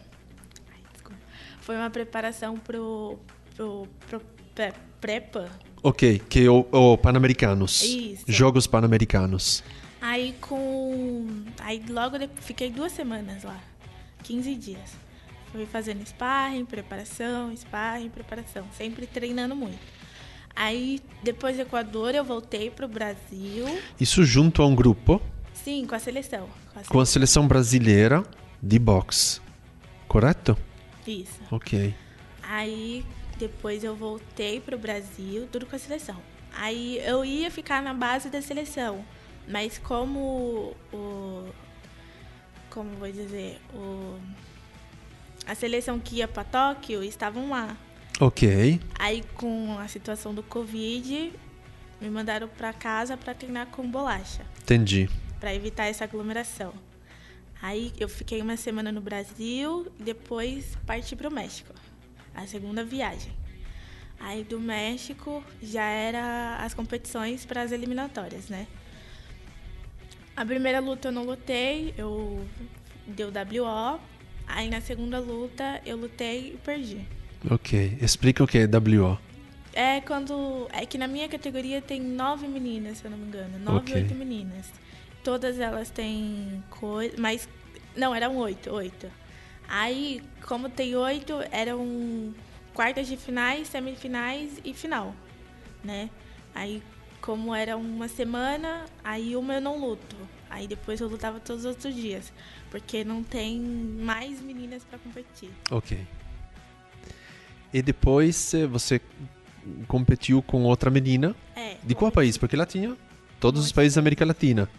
foi 1.65 1.75
uma 1.75 1.89
preparação 1.89 2.57
pro, 2.59 3.17
pro, 3.55 3.87
pro 4.07 4.21
Prepa. 5.01 5.49
Ok, 5.81 6.21
que 6.29 6.45
é 6.45 6.49
o, 6.49 6.65
o 6.71 6.97
Pan-Americanos. 6.97 7.83
Isso. 7.83 8.23
Jogos 8.27 8.67
Pan-Americanos. 8.67 9.63
Aí 9.99 10.35
com. 10.39 11.43
Aí 11.59 11.83
logo 11.89 12.17
fiquei 12.35 12.69
duas 12.69 12.91
semanas 12.91 13.43
lá. 13.43 13.59
15 14.23 14.55
dias. 14.55 14.91
Fui 15.51 15.65
fazendo 15.65 16.05
sparring, 16.05 16.65
preparação, 16.65 17.55
sparring, 17.55 18.09
preparação. 18.09 18.65
Sempre 18.77 19.07
treinando 19.07 19.55
muito. 19.55 19.79
Aí, 20.55 21.01
depois 21.23 21.55
do 21.55 21.63
Equador, 21.63 22.13
eu 22.15 22.23
voltei 22.23 22.69
pro 22.69 22.87
Brasil. 22.87 23.65
Isso 23.99 24.23
junto 24.23 24.61
a 24.61 24.67
um 24.67 24.75
grupo? 24.75 25.21
Sim, 25.53 25.85
com 25.85 25.95
a 25.95 25.99
seleção. 25.99 26.47
Com 26.47 26.47
a 26.47 26.73
seleção, 26.73 26.91
com 26.91 26.99
a 26.99 27.05
seleção 27.05 27.47
brasileira 27.47 28.23
de 28.61 28.79
boxe. 28.79 29.41
Correto? 30.07 30.55
Isso. 31.05 31.41
Ok. 31.51 31.93
Aí 32.41 33.05
depois 33.37 33.83
eu 33.83 33.95
voltei 33.95 34.59
pro 34.59 34.77
Brasil, 34.77 35.47
tudo 35.51 35.65
com 35.65 35.75
a 35.75 35.79
seleção. 35.79 36.17
Aí 36.55 36.99
eu 37.05 37.25
ia 37.25 37.51
ficar 37.51 37.81
na 37.81 37.93
base 37.93 38.29
da 38.29 38.41
seleção, 38.41 39.03
mas 39.47 39.77
como 39.77 40.75
o 40.93 41.49
como 42.69 42.89
vou 42.97 43.11
dizer, 43.11 43.59
o 43.73 44.19
a 45.45 45.53
seleção 45.53 45.99
que 45.99 46.17
ia 46.17 46.27
para 46.27 46.43
Tóquio 46.43 47.03
estavam 47.03 47.49
lá. 47.49 47.77
OK. 48.19 48.79
Aí 48.97 49.23
com 49.35 49.77
a 49.77 49.87
situação 49.87 50.33
do 50.33 50.41
Covid, 50.41 51.33
me 52.01 52.09
mandaram 52.09 52.47
para 52.47 52.73
casa 52.73 53.15
para 53.15 53.33
treinar 53.33 53.67
com 53.67 53.89
bolacha. 53.89 54.45
Entendi. 54.61 55.09
Para 55.39 55.53
evitar 55.53 55.85
essa 55.85 56.03
aglomeração. 56.03 56.73
Aí 57.65 57.91
eu 57.99 58.07
fiquei 58.07 58.43
uma 58.43 58.55
semana 58.55 58.91
no 58.91 59.01
Brasil 59.01 59.87
e 59.99 60.03
depois 60.03 60.77
parti 60.85 61.15
para 61.15 61.27
o 61.27 61.33
México. 61.33 61.73
A 62.35 62.45
segunda 62.45 62.83
viagem. 62.83 63.31
Aí 64.19 64.43
do 64.43 64.59
México 64.59 65.43
já 65.63 65.83
era 65.83 66.57
as 66.57 66.75
competições 66.75 67.43
para 67.43 67.63
as 67.63 67.71
eliminatórias, 67.71 68.49
né? 68.49 68.67
A 70.37 70.45
primeira 70.45 70.79
luta 70.79 71.07
eu 71.07 71.11
não 71.11 71.23
lutei, 71.23 71.91
eu 71.97 72.45
deu 73.07 73.29
WO. 73.29 73.99
Aí 74.45 74.69
na 74.69 74.79
segunda 74.79 75.17
luta 75.19 75.81
eu 75.87 75.97
lutei 75.97 76.53
e 76.53 76.57
perdi. 76.57 77.03
Ok. 77.49 77.97
Explica 77.99 78.43
o 78.43 78.47
que 78.47 78.59
é 78.59 78.67
WO. 78.67 79.17
É 79.73 80.01
quando. 80.01 80.67
É 80.71 80.85
que 80.85 80.99
na 80.99 81.07
minha 81.07 81.27
categoria 81.27 81.81
tem 81.81 81.99
nove 81.99 82.47
meninas, 82.47 82.99
se 82.99 83.05
eu 83.05 83.09
não 83.09 83.17
me 83.17 83.25
engano. 83.25 83.57
Nove, 83.57 83.91
okay. 83.91 84.03
oito 84.03 84.13
meninas. 84.13 84.71
Todas 85.23 85.59
elas 85.59 85.89
têm 85.89 86.63
coisa. 86.69 87.15
Mas. 87.17 87.49
Não, 87.95 88.13
eram 88.13 88.35
oito, 88.37 88.71
oito. 88.71 89.09
Aí, 89.67 90.21
como 90.45 90.69
tem 90.69 90.95
oito, 90.95 91.33
eram 91.51 92.33
quartas 92.73 93.07
de 93.07 93.17
finais, 93.17 93.67
semifinais 93.67 94.59
e 94.63 94.73
final, 94.73 95.15
né? 95.83 96.09
Aí, 96.53 96.83
como 97.21 97.55
era 97.55 97.75
uma 97.75 98.07
semana, 98.07 98.85
aí 99.03 99.35
uma 99.35 99.55
eu 99.55 99.61
não 99.61 99.79
luto. 99.79 100.15
Aí 100.49 100.67
depois 100.67 101.01
eu 101.01 101.07
lutava 101.07 101.39
todos 101.39 101.65
os 101.65 101.69
outros 101.69 101.95
dias, 101.95 102.31
porque 102.69 103.03
não 103.03 103.23
tem 103.23 103.59
mais 103.59 104.39
meninas 104.41 104.83
para 104.83 104.99
competir. 104.99 105.49
Ok. 105.71 106.05
E 107.73 107.81
depois 107.81 108.53
eh, 108.53 108.67
você 108.67 109.01
competiu 109.87 110.41
com 110.41 110.63
outra 110.63 110.91
menina? 110.91 111.35
É. 111.55 111.77
De 111.83 111.95
qual 111.95 112.11
país? 112.11 112.37
Porque 112.37 112.55
ela 112.55 112.65
tinha 112.65 112.95
todos 113.39 113.65
os 113.65 113.71
países 113.71 113.95
da 113.95 114.01
América 114.01 114.23
Latina. 114.23 114.69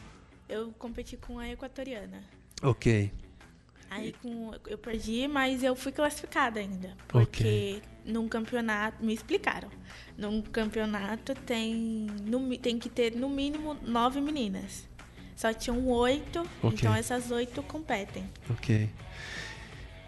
Eu 0.48 0.72
competi 0.78 1.16
com 1.16 1.38
a 1.38 1.48
equatoriana. 1.48 2.22
Ok. 2.62 3.10
Aí 3.90 4.14
com, 4.20 4.52
eu 4.66 4.76
perdi, 4.76 5.26
mas 5.28 5.62
eu 5.62 5.74
fui 5.74 5.92
classificada 5.92 6.60
ainda. 6.60 6.94
Porque 7.08 7.80
okay. 7.80 7.82
num 8.04 8.28
campeonato, 8.28 9.04
me 9.04 9.14
explicaram. 9.14 9.68
Num 10.18 10.42
campeonato 10.42 11.34
tem, 11.34 12.06
no, 12.24 12.56
tem 12.58 12.78
que 12.78 12.88
ter 12.88 13.14
no 13.14 13.28
mínimo 13.28 13.76
nove 13.82 14.20
meninas. 14.20 14.88
Só 15.36 15.52
tinham 15.52 15.86
oito, 15.88 16.40
okay. 16.62 16.78
então 16.78 16.94
essas 16.94 17.30
oito 17.30 17.62
competem. 17.62 18.24
Ok. 18.50 18.88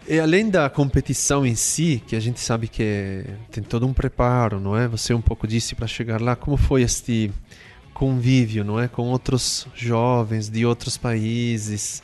E 0.07 0.19
além 0.19 0.49
da 0.49 0.67
competição 0.69 1.45
em 1.45 1.53
si, 1.53 2.01
que 2.07 2.15
a 2.15 2.19
gente 2.19 2.39
sabe 2.39 2.67
que 2.67 3.23
tem 3.51 3.63
todo 3.63 3.85
um 3.85 3.93
preparo, 3.93 4.59
não 4.59 4.75
é? 4.75 4.87
Você 4.87 5.13
um 5.13 5.21
pouco 5.21 5.47
disse 5.47 5.75
para 5.75 5.85
chegar 5.85 6.19
lá, 6.19 6.35
como 6.35 6.57
foi 6.57 6.81
este 6.81 7.31
convívio, 7.93 8.63
não 8.63 8.79
é, 8.79 8.87
com 8.87 9.03
outros 9.03 9.67
jovens 9.75 10.49
de 10.49 10.65
outros 10.65 10.97
países? 10.97 12.01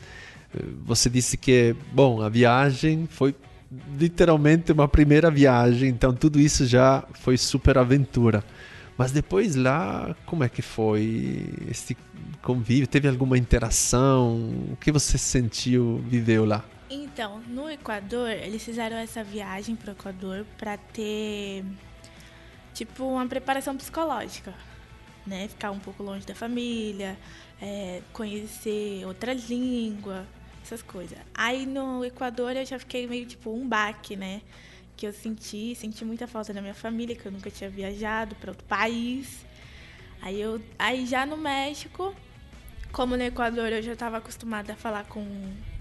Você 0.84 1.10
disse 1.10 1.36
que, 1.36 1.74
bom, 1.92 2.22
a 2.22 2.28
viagem 2.28 3.06
foi 3.06 3.34
literalmente 3.98 4.72
uma 4.72 4.88
primeira 4.88 5.30
viagem, 5.30 5.88
então 5.88 6.14
tudo 6.14 6.40
isso 6.40 6.66
já 6.66 7.04
foi 7.14 7.36
super 7.36 7.78
aventura. 7.78 8.44
Mas 8.96 9.12
depois 9.12 9.54
lá, 9.54 10.16
como 10.24 10.42
é 10.42 10.48
que 10.48 10.62
foi 10.62 11.44
esse 11.70 11.96
convívio? 12.42 12.86
Teve 12.86 13.08
alguma 13.08 13.36
interação? 13.36 14.36
O 14.72 14.76
que 14.80 14.90
você 14.90 15.18
sentiu, 15.18 16.02
viveu 16.08 16.46
lá? 16.46 16.64
Então, 16.88 17.40
no 17.48 17.68
Equador, 17.68 18.30
eles 18.30 18.62
fizeram 18.62 18.96
essa 18.96 19.22
viagem 19.22 19.76
para 19.76 19.90
o 19.90 19.92
Equador 19.92 20.46
para 20.56 20.78
ter 20.78 21.64
tipo 22.72 23.04
uma 23.04 23.26
preparação 23.26 23.76
psicológica, 23.76 24.54
né? 25.26 25.48
Ficar 25.48 25.72
um 25.72 25.78
pouco 25.78 26.02
longe 26.02 26.24
da 26.24 26.34
família, 26.34 27.18
é, 27.60 28.00
conhecer 28.12 29.04
outra 29.04 29.34
língua, 29.34 30.26
essas 30.66 30.82
coisas. 30.82 31.16
Aí 31.34 31.64
no 31.66 32.04
Equador 32.04 32.56
eu 32.56 32.64
já 32.66 32.78
fiquei 32.78 33.06
meio 33.06 33.24
tipo 33.26 33.50
um 33.52 33.66
baque, 33.66 34.16
né? 34.16 34.40
Que 34.96 35.06
eu 35.06 35.12
senti, 35.12 35.74
senti 35.74 36.04
muita 36.04 36.26
falta 36.26 36.52
da 36.52 36.60
minha 36.60 36.74
família, 36.74 37.14
que 37.14 37.26
eu 37.26 37.32
nunca 37.32 37.50
tinha 37.50 37.70
viajado 37.70 38.34
para 38.36 38.50
outro 38.50 38.64
país. 38.66 39.44
Aí 40.22 40.40
eu, 40.40 40.60
aí 40.78 41.06
já 41.06 41.24
no 41.26 41.36
México, 41.36 42.14
como 42.90 43.16
no 43.16 43.22
Equador 43.22 43.68
eu 43.72 43.82
já 43.82 43.92
estava 43.92 44.16
acostumada 44.16 44.72
a 44.72 44.76
falar 44.76 45.04
com 45.04 45.24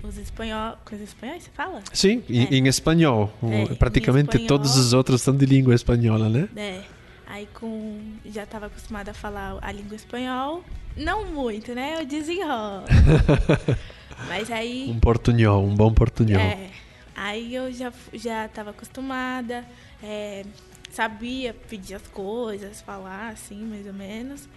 os 0.03 0.17
espanhóis. 0.17 0.77
Com 0.85 0.95
os 0.95 1.01
espanhóis, 1.01 1.43
você 1.43 1.51
fala? 1.51 1.81
Sim, 1.93 2.23
em, 2.29 2.43
É. 2.43 2.55
em 2.55 2.67
espanhol. 2.67 3.31
É, 3.43 3.63
em 3.63 3.75
Praticamente 3.75 4.29
espanhol. 4.31 4.47
todos 4.47 4.75
os 4.77 4.91
outros 4.93 5.21
são 5.21 5.35
de 5.35 5.45
língua 5.45 5.73
espanhola, 5.73 6.27
né? 6.29 6.49
É. 6.55 6.83
Aí 7.27 7.47
com. 7.53 8.01
Já 8.25 8.43
estava 8.43 8.67
acostumada 8.67 9.11
a 9.11 9.13
falar 9.13 9.57
a 9.61 9.71
língua 9.71 9.95
espanhol. 9.95 10.63
Não 10.97 11.25
muito, 11.25 11.73
né? 11.73 12.01
Eu 12.01 12.05
desenrolo. 12.05 12.83
Mas 14.27 14.49
aí. 14.51 14.89
Um 14.89 14.99
portunhol, 14.99 15.65
um 15.65 15.75
bom 15.75 15.93
portunhol. 15.93 16.41
É. 16.41 16.69
Aí 17.15 17.55
eu 17.55 17.71
já, 17.71 17.93
já 18.13 18.47
tava 18.49 18.71
acostumada, 18.71 19.65
é, 20.03 20.43
sabia 20.91 21.53
pedir 21.53 21.95
as 21.95 22.07
coisas, 22.07 22.81
falar 22.81 23.29
assim, 23.29 23.63
mais 23.63 23.87
ou 23.87 23.93
menos. 23.93 24.49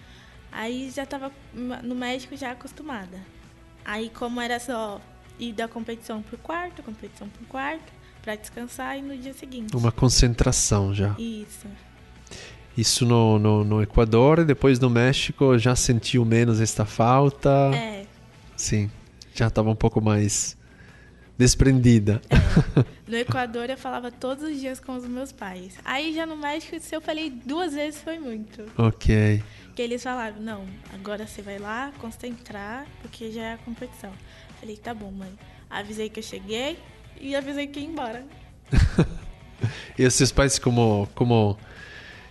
Aí 0.51 0.91
já 0.93 1.05
tava 1.05 1.31
no 1.53 1.95
México 1.95 2.35
já 2.35 2.51
acostumada. 2.51 3.17
Aí 3.85 4.09
como 4.09 4.41
era 4.41 4.59
só 4.59 4.99
ir 5.39 5.53
da 5.53 5.67
competição 5.67 6.21
pro 6.21 6.37
quarto, 6.37 6.83
competição 6.83 7.29
pro 7.29 7.45
quarto, 7.45 7.93
pra 8.21 8.35
descansar 8.35 8.97
e 8.97 9.01
no 9.01 9.17
dia 9.17 9.33
seguinte. 9.33 9.75
Uma 9.75 9.91
concentração 9.91 10.93
já. 10.93 11.15
Isso. 11.17 11.67
Isso 12.77 13.05
no, 13.05 13.39
no, 13.39 13.63
no 13.63 13.81
Equador 13.81 14.39
e 14.39 14.45
depois 14.45 14.79
no 14.79 14.89
México 14.89 15.57
já 15.57 15.75
sentiu 15.75 16.25
menos 16.25 16.59
esta 16.59 16.85
falta. 16.85 17.71
É. 17.73 18.05
Sim, 18.55 18.91
já 19.39 19.47
estava 19.47 19.69
um 19.69 19.75
pouco 19.75 20.01
mais 20.01 20.57
desprendida. 21.37 22.21
No 23.07 23.15
Equador 23.17 23.71
eu 23.71 23.77
falava 23.77 24.11
todos 24.11 24.43
os 24.43 24.59
dias 24.59 24.79
com 24.79 24.95
os 24.95 25.03
meus 25.05 25.31
pais. 25.31 25.73
Aí 25.83 26.13
já 26.13 26.27
no 26.27 26.37
México, 26.37 26.79
se 26.79 26.95
eu 26.95 27.01
falei 27.01 27.31
duas 27.31 27.73
vezes 27.73 27.99
foi 27.99 28.19
muito. 28.19 28.63
ok. 28.77 29.41
Que 29.75 29.81
eles 29.81 30.03
falaram, 30.03 30.39
não, 30.39 30.67
agora 30.93 31.25
você 31.25 31.41
vai 31.41 31.57
lá 31.57 31.91
concentrar, 31.97 32.85
porque 33.01 33.31
já 33.31 33.41
é 33.41 33.53
a 33.53 33.57
competição. 33.57 34.11
Falei, 34.59 34.77
tá 34.77 34.93
bom, 34.93 35.09
mãe. 35.09 35.31
Avisei 35.67 36.07
que 36.07 36.19
eu 36.19 36.23
cheguei 36.23 36.77
e 37.19 37.35
avisei 37.35 37.65
que 37.65 37.79
ia 37.79 37.87
embora. 37.87 38.23
E 39.97 40.05
os 40.05 40.13
seus 40.13 40.31
pais 40.31 40.57
como, 40.57 41.09
como 41.13 41.57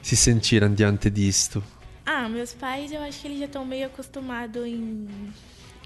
se 0.01 0.17
sentiram 0.17 0.73
diante 0.73 1.11
disto? 1.11 1.63
Ah, 2.07 2.27
meus 2.29 2.55
pais, 2.55 2.91
eu 2.91 3.03
acho 3.03 3.21
que 3.21 3.27
eles 3.29 3.39
já 3.41 3.45
estão 3.45 3.67
meio 3.67 3.87
acostumados 3.87 4.65
em, 4.65 5.07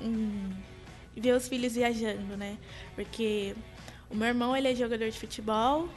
em 0.00 0.52
ver 1.16 1.34
os 1.34 1.48
filhos 1.48 1.74
viajando, 1.74 2.36
né? 2.36 2.56
Porque 2.94 3.54
o 4.10 4.14
meu 4.16 4.28
irmão, 4.28 4.56
ele 4.56 4.68
é 4.68 4.74
jogador 4.74 5.10
de 5.10 5.18
futebol, 5.18 5.88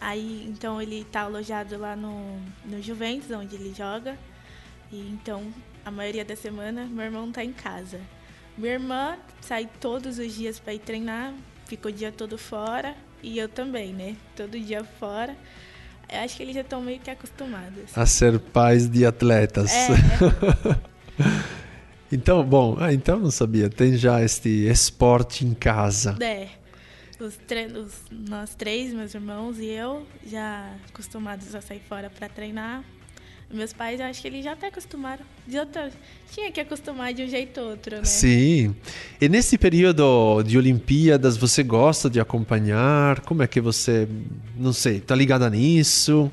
aí 0.00 0.46
então 0.48 0.80
ele 0.80 1.04
tá 1.04 1.22
alojado 1.22 1.78
lá 1.78 1.96
no, 1.96 2.38
no 2.64 2.82
Juventus, 2.82 3.30
onde 3.30 3.56
ele 3.56 3.74
joga. 3.74 4.18
E 4.90 5.00
então, 5.10 5.52
a 5.84 5.90
maioria 5.90 6.24
da 6.24 6.36
semana, 6.36 6.84
meu 6.84 7.04
irmão 7.04 7.32
tá 7.32 7.44
em 7.44 7.52
casa. 7.52 8.00
Minha 8.56 8.74
irmã 8.74 9.16
sai 9.40 9.68
todos 9.80 10.18
os 10.18 10.34
dias 10.34 10.60
para 10.60 10.74
ir 10.74 10.80
treinar, 10.80 11.32
fica 11.66 11.88
o 11.88 11.92
dia 11.92 12.12
todo 12.12 12.36
fora, 12.36 12.94
e 13.22 13.38
eu 13.38 13.48
também, 13.48 13.92
né? 13.92 14.16
Todo 14.36 14.58
dia 14.58 14.84
fora. 14.84 15.34
Eu 16.12 16.20
acho 16.20 16.36
que 16.36 16.42
eles 16.42 16.54
já 16.54 16.60
estão 16.60 16.82
meio 16.82 17.00
que 17.00 17.10
acostumados. 17.10 17.96
A 17.96 18.04
ser 18.04 18.38
pais 18.38 18.86
de 18.86 19.06
atletas. 19.06 19.72
É, 19.72 19.88
então, 22.12 22.44
bom, 22.44 22.76
ah, 22.78 22.92
então 22.92 23.18
não 23.18 23.30
sabia. 23.30 23.70
Tem 23.70 23.96
já 23.96 24.22
este 24.22 24.48
esporte 24.48 25.44
em 25.44 25.54
casa. 25.54 26.16
É. 26.20 26.48
Os, 27.18 27.38
nós 28.10 28.54
três, 28.54 28.92
meus 28.92 29.14
irmãos 29.14 29.58
e 29.58 29.66
eu, 29.66 30.04
já 30.26 30.74
acostumados 30.88 31.54
a 31.54 31.60
sair 31.60 31.80
fora 31.88 32.10
para 32.10 32.28
treinar. 32.28 32.84
Meus 33.52 33.72
pais, 33.72 34.00
eu 34.00 34.06
acho 34.06 34.20
que 34.20 34.28
eles 34.28 34.44
já 34.44 34.52
até 34.52 34.68
acostumaram. 34.68 35.24
De 35.46 35.58
outra, 35.58 35.90
tinha 36.30 36.50
que 36.50 36.58
acostumar 36.58 37.12
de 37.12 37.22
um 37.22 37.28
jeito 37.28 37.60
ou 37.60 37.70
outro, 37.70 37.96
né? 37.96 38.04
Sim. 38.04 38.74
E 39.20 39.28
nesse 39.28 39.58
período 39.58 40.42
de 40.42 40.56
Olimpíadas, 40.56 41.36
você 41.36 41.62
gosta 41.62 42.08
de 42.08 42.18
acompanhar? 42.18 43.20
Como 43.20 43.42
é 43.42 43.46
que 43.46 43.60
você, 43.60 44.08
não 44.56 44.72
sei, 44.72 45.00
tá 45.00 45.14
ligada 45.14 45.48
nisso? 45.50 46.32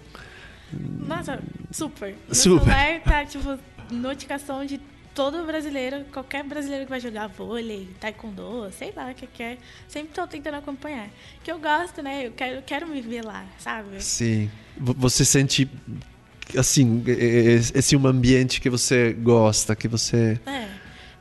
Nossa, 1.05 1.39
super. 1.71 2.15
No 2.27 2.35
Super. 2.35 2.63
celular 2.63 3.01
tá, 3.01 3.25
tipo, 3.25 3.59
notificação 3.91 4.65
de 4.65 4.79
todo 5.13 5.45
brasileiro, 5.45 6.05
qualquer 6.11 6.43
brasileiro 6.43 6.85
que 6.85 6.89
vai 6.89 6.99
jogar 6.99 7.27
vôlei, 7.27 7.89
taekwondo, 7.99 8.71
sei 8.71 8.93
lá 8.95 9.11
o 9.11 9.15
que 9.15 9.27
quer. 9.27 9.57
Sempre 9.87 10.13
tô 10.13 10.25
tentando 10.27 10.55
acompanhar. 10.55 11.09
Que 11.43 11.51
eu 11.51 11.59
gosto, 11.59 12.01
né? 12.01 12.27
Eu 12.27 12.31
quero, 12.31 12.61
quero 12.63 12.87
me 12.87 13.01
ver 13.01 13.23
lá, 13.23 13.45
sabe? 13.57 14.01
Sim. 14.01 14.49
Você 14.77 15.25
sente, 15.25 15.69
assim, 16.57 17.03
esse 17.75 17.95
um 17.95 18.07
ambiente 18.07 18.61
que 18.61 18.69
você 18.69 19.13
gosta, 19.13 19.75
que 19.75 19.87
você... 19.87 20.39
É. 20.45 20.69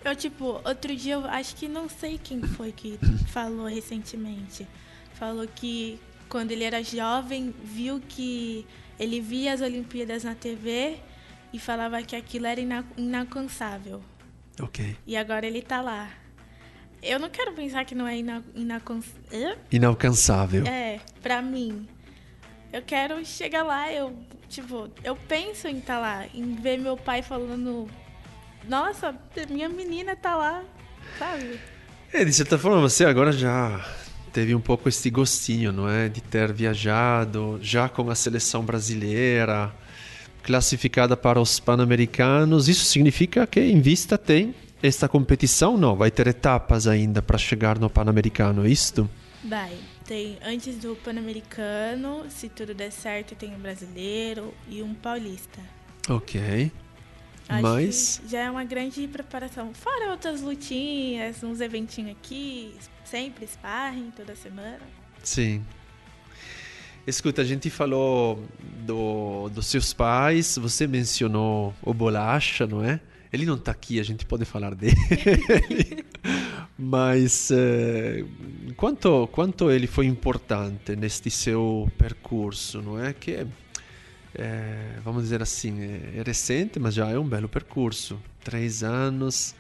Eu, 0.05 0.15
tipo, 0.15 0.61
outro 0.65 0.95
dia, 0.95 1.15
eu 1.15 1.25
acho 1.27 1.57
que 1.57 1.69
não 1.69 1.89
sei 1.89 2.19
quem 2.23 2.41
foi 2.41 2.73
que 2.73 2.99
falou 3.29 3.67
recentemente. 3.67 4.67
Falou 5.15 5.47
que 5.47 5.99
quando 6.29 6.53
ele 6.53 6.65
era 6.65 6.83
jovem, 6.83 7.53
viu 7.65 8.01
que 8.09 8.65
ele 8.99 9.21
via 9.21 9.53
as 9.53 9.61
Olimpíadas 9.61 10.25
na 10.25 10.35
TV 10.35 10.99
e 11.53 11.59
falava 11.59 12.03
que 12.03 12.15
aquilo 12.17 12.47
era 12.47 12.61
ina 12.61 12.85
inalcançável. 12.97 14.03
Ok. 14.61 14.97
E 15.07 15.17
agora 15.17 15.47
ele 15.47 15.63
tá 15.63 15.81
lá. 15.81 16.11
Eu 17.03 17.19
não 17.19 17.31
quero 17.31 17.53
pensar 17.53 17.85
que 17.85 17.95
não 17.95 18.07
é 18.07 18.19
ina 18.19 18.45
inalcançável. 18.55 19.57
Inalcançável. 19.71 20.67
É, 20.67 21.01
pra 21.23 21.41
mim. 21.41 21.87
Eu 22.73 22.83
quero 22.83 23.25
chegar 23.25 23.63
lá, 23.63 23.91
eu, 23.91 24.15
tipo, 24.49 24.91
eu 25.03 25.17
penso 25.17 25.69
em 25.69 25.79
estar 25.79 25.99
lá, 25.99 26.27
em 26.35 26.55
ver 26.55 26.79
meu 26.79 26.99
pai 26.99 27.23
falando, 27.23 27.89
nossa, 28.69 29.15
minha 29.49 29.71
menina 29.71 30.15
tá 30.15 30.37
lá, 30.37 30.63
sabe? 31.19 31.59
É, 32.13 32.25
de 32.25 32.33
certa 32.33 32.59
forma, 32.59 32.81
você 32.81 33.07
agora 33.07 33.33
já 33.33 33.83
teve 34.33 34.55
um 34.55 34.61
pouco 34.61 34.89
este 34.89 35.09
gostinho, 35.09 35.73
não 35.73 35.89
é? 35.89 36.11
De 36.11 36.21
ter 36.21 36.53
viajado 36.53 37.59
já 37.63 37.89
com 37.89 38.11
a 38.11 38.15
seleção 38.15 38.63
brasileira, 38.63 39.73
classificada 40.49 41.15
para 41.15 41.39
os 41.39 41.61
Pan-Americanos. 41.61 42.71
Isso 42.71 42.87
significa 42.87 43.47
que 43.47 43.61
em 43.61 43.83
vista 43.83 44.17
tem 44.17 44.55
esta 44.83 45.07
competição? 45.07 45.77
Não, 45.77 45.95
vai 45.95 46.11
ter 46.11 46.27
etapas 46.27 46.87
ainda 46.87 47.21
para 47.21 47.37
chegar 47.37 47.79
no 47.79 47.91
Pan-Americano, 47.91 48.65
é 48.65 48.71
isto? 48.71 49.07
Vai, 49.45 49.77
tem 50.07 50.39
antes 50.43 50.77
do 50.79 50.97
Pan-Americano, 50.97 52.25
se 52.31 52.49
tudo 52.49 52.73
der 52.73 52.91
certo, 52.91 53.35
tem 53.35 53.55
um 53.55 53.59
brasileiro 53.59 54.55
e 54.67 54.83
um 54.83 54.95
paulista. 54.95 55.61
Ok. 56.09 56.73
Acho 57.47 57.63
Mas, 57.63 58.23
já 58.27 58.41
é 58.41 58.51
uma 58.51 58.65
grande 58.65 59.07
preparação. 59.07 59.75
Fora 59.75 60.13
outras 60.13 60.41
lutinhas, 60.41 61.43
uns 61.43 61.61
eventinhos 61.61 62.13
aqui, 62.13 62.75
sempre 63.05 63.47
sparring 63.47 64.11
toda 64.17 64.35
semana. 64.35 64.81
sim. 65.23 65.63
Escuta, 67.09 67.41
a 67.41 67.45
gente 67.45 67.71
falou 67.71 68.39
do, 68.85 69.49
dos 69.49 69.65
seus 69.65 69.95
pais, 69.95 70.59
você 70.59 70.87
mencionou 70.87 71.75
o 71.81 71.95
Bolacha, 71.95 72.67
não 72.67 72.85
é? 72.85 73.01
Ele 73.33 73.47
não 73.47 73.55
está 73.55 73.73
aqui, 73.73 73.99
a 73.99 74.03
gente 74.03 74.27
pode 74.27 74.45
falar 74.45 74.75
dele. 74.75 74.95
Mas 76.79 77.51
eh, 77.51 78.27
quanto, 78.77 79.27
quanto 79.29 79.71
ele 79.71 79.87
foi 79.87 80.05
importante 80.05 80.95
neste 80.97 81.31
seu 81.31 81.91
percurso, 81.97 82.83
não 82.83 83.03
é? 83.03 83.15
Que, 83.15 83.47
eh, 84.35 84.99
vamos 85.03 85.23
dizer 85.23 85.41
assim, 85.41 85.81
é, 85.81 86.19
é 86.19 86.23
recente, 86.23 86.79
mas 86.79 86.93
já 86.93 87.09
é 87.09 87.19
um 87.19 87.27
belo 87.27 87.49
percurso. 87.49 88.21
Três 88.45 88.83
anos, 88.83 89.55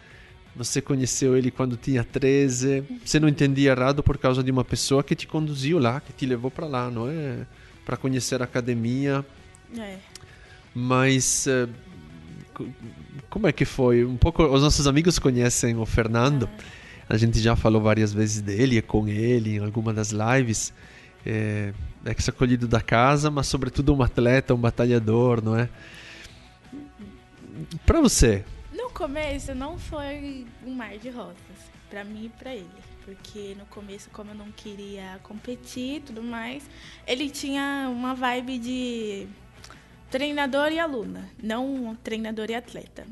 você 0.58 0.82
conheceu 0.82 1.36
ele 1.36 1.50
quando 1.50 1.76
tinha 1.76 2.02
13, 2.04 2.82
você 3.04 3.18
não 3.20 3.28
entendia 3.28 3.70
errado 3.70 4.02
por 4.02 4.18
causa 4.18 4.42
de 4.42 4.50
uma 4.50 4.64
pessoa 4.64 5.02
que 5.04 5.14
te 5.14 5.26
conduziu 5.26 5.78
lá, 5.78 6.00
que 6.00 6.12
te 6.12 6.26
levou 6.26 6.50
para 6.50 6.66
lá, 6.66 6.90
não 6.90 7.08
é? 7.08 7.46
Para 7.86 7.96
conhecer 7.96 8.40
a 8.42 8.44
academia. 8.44 9.24
É. 9.78 9.96
Mas 10.74 11.46
eh, 11.46 11.68
co- 12.52 12.66
como 13.30 13.46
é 13.46 13.52
que 13.52 13.64
foi? 13.64 14.04
Um 14.04 14.16
pouco 14.16 14.42
os 14.44 14.60
nossos 14.62 14.86
amigos 14.86 15.18
conhecem 15.18 15.76
o 15.76 15.86
Fernando. 15.86 16.48
A 17.08 17.16
gente 17.16 17.38
já 17.40 17.56
falou 17.56 17.80
várias 17.80 18.12
vezes 18.12 18.42
dele, 18.42 18.76
é 18.78 18.82
com 18.82 19.08
ele 19.08 19.56
em 19.56 19.64
alguma 19.64 19.94
das 19.94 20.10
lives. 20.12 20.72
É, 21.24 21.72
é 22.04 22.10
ex-acolhido 22.10 22.68
da 22.68 22.80
casa, 22.80 23.30
mas 23.30 23.46
sobretudo 23.46 23.94
um 23.94 24.02
atleta, 24.02 24.54
um 24.54 24.58
batalhador, 24.58 25.42
não 25.42 25.56
é? 25.56 25.68
Para 27.86 28.00
você, 28.00 28.44
começo 28.98 29.54
não 29.54 29.78
foi 29.78 30.44
um 30.66 30.74
mar 30.74 30.98
de 30.98 31.08
rosas, 31.08 31.36
pra 31.88 32.02
mim 32.02 32.24
e 32.24 32.28
pra 32.30 32.52
ele. 32.52 32.68
Porque 33.04 33.54
no 33.56 33.64
começo, 33.66 34.10
como 34.10 34.32
eu 34.32 34.34
não 34.34 34.50
queria 34.50 35.20
competir 35.22 35.98
e 35.98 36.00
tudo 36.00 36.20
mais, 36.20 36.68
ele 37.06 37.30
tinha 37.30 37.88
uma 37.92 38.12
vibe 38.12 38.58
de 38.58 39.28
treinador 40.10 40.72
e 40.72 40.80
aluna, 40.80 41.30
não 41.40 41.96
treinador 42.02 42.50
e 42.50 42.56
atleta. 42.56 43.06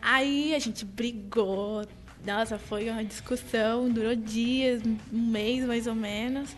Aí 0.00 0.54
a 0.54 0.60
gente 0.60 0.84
brigou, 0.84 1.84
nossa, 2.24 2.56
foi 2.56 2.88
uma 2.88 3.04
discussão, 3.04 3.90
durou 3.90 4.14
dias, 4.14 4.80
um 5.12 5.26
mês 5.26 5.64
mais 5.66 5.88
ou 5.88 5.94
menos. 5.96 6.54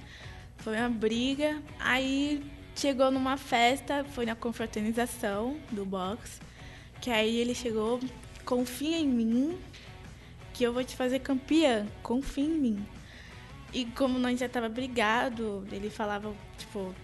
Foi 0.59 0.77
uma 0.77 0.91
briga. 0.91 1.63
Aí 1.81 2.45
chegou 2.75 3.11
numa 3.11 3.39
festa, 3.39 4.05
foi 4.05 4.27
na 4.27 4.37
confraternização 4.37 5.57
do 5.71 5.87
box. 5.87 6.39
Que 7.01 7.11
aí 7.11 7.37
ele 7.37 7.55
chegou, 7.55 8.01
confia 8.47 8.97
em 8.97 9.09
mim, 9.09 9.59
que 10.55 10.65
eu 10.65 10.73
vou 10.73 10.83
te 10.83 10.97
fazer 10.97 11.19
campeã, 11.19 11.87
confia 12.03 12.45
em 12.45 12.59
mim. 12.59 12.87
E 13.75 13.85
como 13.85 14.19
nós 14.19 14.39
já 14.39 14.49
tava 14.49 14.69
brigado, 14.69 15.67
ele 15.71 15.91
falava, 15.91 16.33
tipo, 16.57 16.95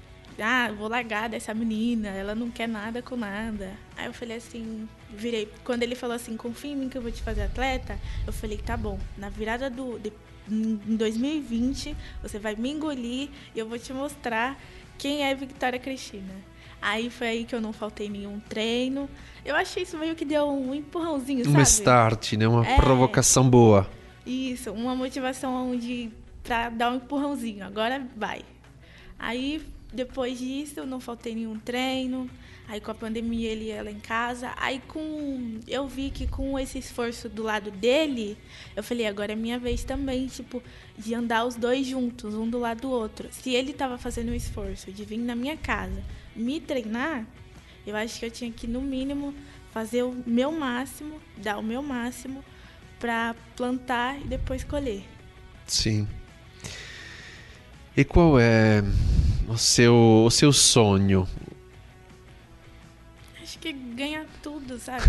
ah, 0.41 0.73
vou 0.73 0.89
largar 0.89 1.29
dessa 1.29 1.53
menina, 1.53 2.09
ela 2.09 2.35
não 2.35 2.51
quer 2.51 2.69
nada 2.69 3.03
com 3.03 3.17
nada. 3.17 3.73
Aí 3.97 4.07
eu 4.07 4.15
falei 4.15 4.39
assim, 4.39 4.89
virei, 5.11 5.51
quando 5.65 5.83
ele 5.83 5.95
falou 5.97 6.17
assim, 6.17 6.37
confia 6.37 6.71
em 6.71 6.77
mim 6.77 6.89
que 6.89 6.97
eu 6.97 7.03
vou 7.03 7.13
te 7.13 7.21
fazer 7.21 7.43
atleta, 7.43 7.99
eu 8.27 8.33
falei, 8.33 8.57
tá 8.57 8.77
bom, 8.77 8.99
na 9.19 9.29
virada 9.29 9.69
do, 9.69 9.99
de, 9.99 10.13
em 10.49 10.97
2020, 10.97 11.97
você 12.23 12.39
vai 12.39 12.55
me 12.55 12.71
engolir 12.71 13.29
e 13.55 13.59
eu 13.59 13.69
vou 13.69 13.79
te 13.79 13.93
mostrar 13.93 14.59
quem 14.97 15.25
é 15.25 15.35
Victoria 15.35 15.81
Cristina. 15.81 16.52
Aí 16.83 17.09
foi 17.11 17.29
aí 17.29 17.45
que 17.45 17.55
eu 17.55 17.61
não 17.61 17.73
faltei 17.73 18.09
nenhum 18.09 18.41
treino. 18.41 19.09
Eu 19.45 19.55
achei 19.55 19.85
isso 19.85 19.97
meio 19.97 20.17
que 20.17 20.25
deu 20.25 20.49
um 20.51 20.75
empurrãozinho, 20.75 21.41
um 21.49 21.53
sabe? 21.53 21.63
start, 21.63 22.33
né? 22.33 22.49
Uma 22.49 22.67
É. 22.67 22.77
provocação 22.77 23.49
boa. 23.49 23.89
Isso, 24.27 24.73
uma 24.73 24.95
motivação 24.95 25.71
onde 25.73 26.11
pra 26.43 26.69
dar 26.69 26.91
um 26.93 26.97
empurrãozinho, 26.97 27.65
agora 27.65 28.05
vai. 28.17 28.43
Aí 29.19 29.63
depois 29.93 30.39
disso 30.39 30.81
eu 30.81 30.87
não 30.87 30.99
faltei 31.01 31.35
nenhum 31.35 31.59
treino. 31.59 32.29
Aí 32.69 32.81
com 32.81 32.91
a 32.91 32.95
pandemia 32.95 33.51
ele 33.51 33.67
ia 33.67 33.83
lá 33.83 33.91
em 33.91 33.99
casa. 34.01 34.53
Aí 34.57 34.81
com 34.89 35.59
eu 35.69 35.87
vi 35.87 36.11
que 36.11 36.27
com 36.27 36.59
esse 36.59 36.79
esforço 36.79 37.29
do 37.29 37.43
lado 37.43 37.71
dele, 37.71 38.37
eu 38.75 38.83
falei, 38.83 39.07
agora 39.07 39.33
é 39.33 39.37
minha 39.37 39.59
vez 39.59 39.85
também, 39.85 40.27
tipo, 40.27 40.63
de 40.97 41.15
andar 41.15 41.45
os 41.45 41.55
dois 41.57 41.87
juntos, 41.87 42.35
um 42.35 42.49
do 42.49 42.59
lado 42.59 42.83
do 42.83 42.91
outro. 42.91 43.29
Se 43.31 43.51
ele 43.55 43.73
tava 43.73 43.99
fazendo 43.99 44.31
o 44.31 44.35
esforço 44.35 44.91
de 44.91 45.05
vir 45.05 45.19
na 45.19 45.35
minha 45.37 45.57
casa, 45.57 46.03
me 46.35 46.61
treinar, 46.61 47.27
eu 47.87 47.97
acho 47.97 48.19
que 48.19 48.27
eu 48.27 48.31
tinha 48.31 48.51
que 48.51 48.67
no 48.67 48.81
mínimo 48.81 49.35
fazer 49.73 50.03
o 50.03 50.23
meu 50.27 50.53
máximo, 50.53 51.21
dar 51.39 51.59
o 51.59 51.63
meu 51.63 51.83
máximo 51.83 52.45
para 52.99 53.35
plantar 53.57 54.21
e 54.21 54.25
depois 54.25 54.63
colher. 54.63 55.03
Sim. 55.67 56.07
E 57.97 58.05
qual 58.05 58.39
é 58.39 58.83
o 59.49 59.57
seu, 59.57 60.25
o 60.27 60.31
seu 60.31 60.53
sonho? 60.53 61.29
Acho 63.43 63.59
que 63.59 63.73
ganhar 63.73 64.27
tudo, 64.43 64.79
sabe? 64.79 65.05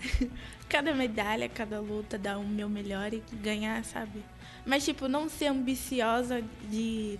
cada 0.68 0.94
medalha, 0.94 1.48
cada 1.48 1.80
luta, 1.80 2.18
dar 2.18 2.38
o 2.38 2.46
meu 2.46 2.68
melhor 2.68 3.12
e 3.12 3.22
ganhar, 3.42 3.84
sabe? 3.84 4.24
Mas, 4.64 4.84
tipo, 4.84 5.08
não 5.08 5.28
ser 5.28 5.46
ambiciosa 5.46 6.42
de 6.70 7.18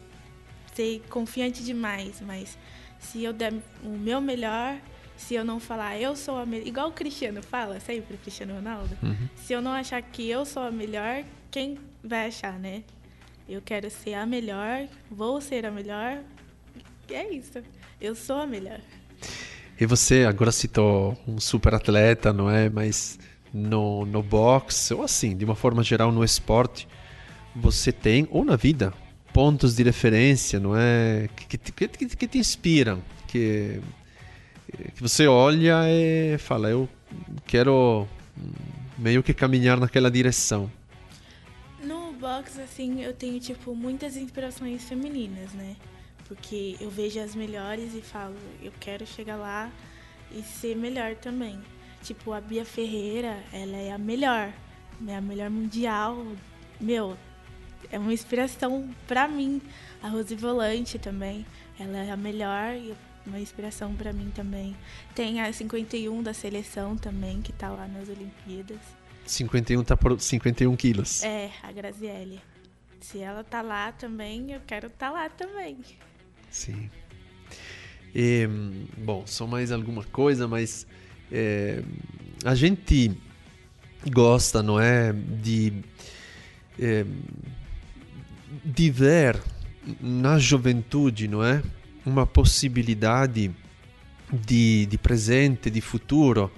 ser 0.74 1.02
confiante 1.08 1.62
demais, 1.62 2.20
mas 2.20 2.58
se 3.04 3.22
eu 3.22 3.32
der 3.32 3.52
o 3.82 3.90
meu 3.90 4.20
melhor, 4.20 4.78
se 5.16 5.34
eu 5.34 5.44
não 5.44 5.60
falar 5.60 5.98
eu 5.98 6.16
sou 6.16 6.38
a 6.38 6.46
melhor, 6.46 6.66
igual 6.66 6.88
o 6.88 6.92
Cristiano 6.92 7.42
fala 7.42 7.78
sempre, 7.80 8.16
o 8.16 8.18
Cristiano 8.18 8.54
Ronaldo, 8.54 8.96
se 9.36 9.52
eu 9.52 9.62
não 9.62 9.72
achar 9.72 10.02
que 10.02 10.28
eu 10.28 10.44
sou 10.44 10.62
a 10.62 10.70
melhor, 10.70 11.22
quem 11.50 11.78
vai 12.02 12.26
achar, 12.28 12.58
né? 12.58 12.82
Eu 13.48 13.60
quero 13.62 13.90
ser 13.90 14.14
a 14.14 14.26
melhor, 14.26 14.88
vou 15.10 15.40
ser 15.40 15.66
a 15.66 15.70
melhor, 15.70 16.18
e 17.08 17.14
é 17.14 17.32
isso. 17.32 17.62
Eu 18.00 18.14
sou 18.14 18.36
a 18.36 18.46
melhor. 18.46 18.80
E 19.78 19.86
você 19.86 20.24
agora 20.24 20.50
citou 20.50 21.16
um 21.26 21.38
super 21.38 21.74
atleta, 21.74 22.32
não 22.32 22.50
é? 22.50 22.70
Mas 22.70 23.18
no, 23.52 24.06
no 24.06 24.22
boxe, 24.22 24.94
ou 24.94 25.02
assim, 25.02 25.36
de 25.36 25.44
uma 25.44 25.54
forma 25.54 25.82
geral 25.82 26.10
no 26.10 26.24
esporte, 26.24 26.88
você 27.54 27.92
tem, 27.92 28.26
ou 28.30 28.44
na 28.44 28.56
vida, 28.56 28.92
pontos 29.34 29.74
de 29.74 29.82
referência, 29.82 30.60
não 30.60 30.76
é? 30.76 31.28
Que, 31.34 31.58
que, 31.58 31.88
que, 31.88 32.06
que 32.16 32.28
te 32.28 32.38
inspiram, 32.38 33.02
que, 33.26 33.80
que 34.94 35.02
você 35.02 35.26
olha 35.26 35.90
e 35.90 36.38
fala, 36.38 36.70
eu 36.70 36.88
quero 37.44 38.06
meio 38.96 39.24
que 39.24 39.34
caminhar 39.34 39.78
naquela 39.78 40.08
direção. 40.08 40.70
No 41.82 42.12
box, 42.12 42.60
assim, 42.60 43.02
eu 43.02 43.12
tenho, 43.12 43.40
tipo, 43.40 43.74
muitas 43.74 44.16
inspirações 44.16 44.84
femininas, 44.84 45.52
né? 45.52 45.74
Porque 46.28 46.76
eu 46.80 46.88
vejo 46.88 47.18
as 47.18 47.34
melhores 47.34 47.92
e 47.92 48.00
falo, 48.00 48.36
eu 48.62 48.72
quero 48.78 49.04
chegar 49.04 49.34
lá 49.34 49.68
e 50.30 50.42
ser 50.42 50.76
melhor 50.76 51.16
também. 51.16 51.58
Tipo, 52.04 52.32
a 52.32 52.40
Bia 52.40 52.64
Ferreira, 52.64 53.42
ela 53.52 53.76
é 53.76 53.90
a 53.90 53.98
melhor, 53.98 54.52
é 55.08 55.16
a 55.16 55.20
melhor 55.20 55.50
mundial. 55.50 56.24
Meu, 56.80 57.16
é 57.90 57.98
uma 57.98 58.12
inspiração 58.12 58.88
pra 59.06 59.26
mim. 59.28 59.60
A 60.02 60.08
Rose 60.08 60.34
Volante 60.34 60.98
também, 60.98 61.46
ela 61.78 61.98
é 61.98 62.10
a 62.10 62.16
melhor 62.16 62.74
e 62.74 62.94
uma 63.26 63.40
inspiração 63.40 63.94
pra 63.94 64.12
mim 64.12 64.30
também. 64.34 64.76
Tem 65.14 65.40
a 65.40 65.52
51 65.52 66.22
da 66.22 66.34
seleção 66.34 66.96
também, 66.96 67.40
que 67.40 67.52
tá 67.52 67.70
lá 67.70 67.88
nas 67.88 68.08
Olimpíadas. 68.08 68.78
51 69.26 69.82
tá 69.84 69.96
por 69.96 70.20
51 70.20 70.76
quilos. 70.76 71.22
É, 71.22 71.50
a 71.62 71.72
Graziele. 71.72 72.40
Se 73.00 73.20
ela 73.20 73.42
tá 73.42 73.62
lá 73.62 73.92
também, 73.92 74.52
eu 74.52 74.60
quero 74.66 74.86
estar 74.86 75.08
tá 75.08 75.12
lá 75.12 75.28
também. 75.28 75.78
Sim. 76.50 76.90
E, 78.14 78.46
bom, 78.98 79.26
só 79.26 79.46
mais 79.46 79.72
alguma 79.72 80.04
coisa, 80.04 80.46
mas 80.46 80.86
é, 81.32 81.82
a 82.44 82.54
gente 82.54 83.16
gosta, 84.10 84.62
não 84.62 84.78
é, 84.78 85.12
de 85.12 85.72
é, 86.78 87.04
de 88.64 88.90
ver 88.90 89.40
na 90.00 90.38
juventude, 90.38 91.28
não 91.28 91.44
é, 91.44 91.62
uma 92.04 92.26
possibilidade 92.26 93.50
de, 94.32 94.86
de 94.86 94.98
presente, 94.98 95.70
de 95.70 95.80
futuro 95.80 96.50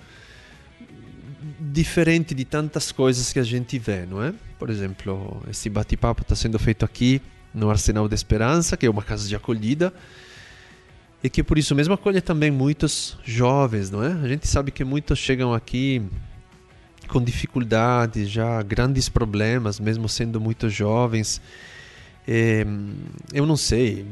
diferente 1.58 2.34
de 2.34 2.44
tantas 2.44 2.90
coisas 2.92 3.32
que 3.32 3.38
a 3.38 3.42
gente 3.42 3.78
vê, 3.78 4.06
não 4.06 4.22
é? 4.22 4.32
Por 4.58 4.70
exemplo, 4.70 5.42
esse 5.50 5.68
bate-papo 5.68 6.22
está 6.22 6.34
sendo 6.34 6.58
feito 6.58 6.84
aqui 6.84 7.20
no 7.52 7.70
Arsenal 7.70 8.08
da 8.08 8.14
Esperança, 8.14 8.76
que 8.76 8.86
é 8.86 8.90
uma 8.90 9.02
casa 9.02 9.28
de 9.28 9.34
acolhida, 9.34 9.92
e 11.22 11.30
que 11.30 11.42
por 11.42 11.58
isso 11.58 11.74
mesmo 11.74 11.94
acolhe 11.94 12.20
também 12.20 12.50
muitos 12.50 13.18
jovens, 13.24 13.90
não 13.90 14.02
é? 14.02 14.12
A 14.12 14.28
gente 14.28 14.46
sabe 14.46 14.70
que 14.70 14.84
muitos 14.84 15.18
chegam 15.18 15.52
aqui 15.52 16.02
com 17.08 17.22
dificuldades, 17.22 18.28
já 18.30 18.62
grandes 18.62 19.08
problemas, 19.08 19.78
mesmo 19.78 20.08
sendo 20.08 20.40
muito 20.40 20.68
jovens. 20.68 21.40
É, 22.26 22.66
eu 23.32 23.46
não 23.46 23.56
sei, 23.56 24.04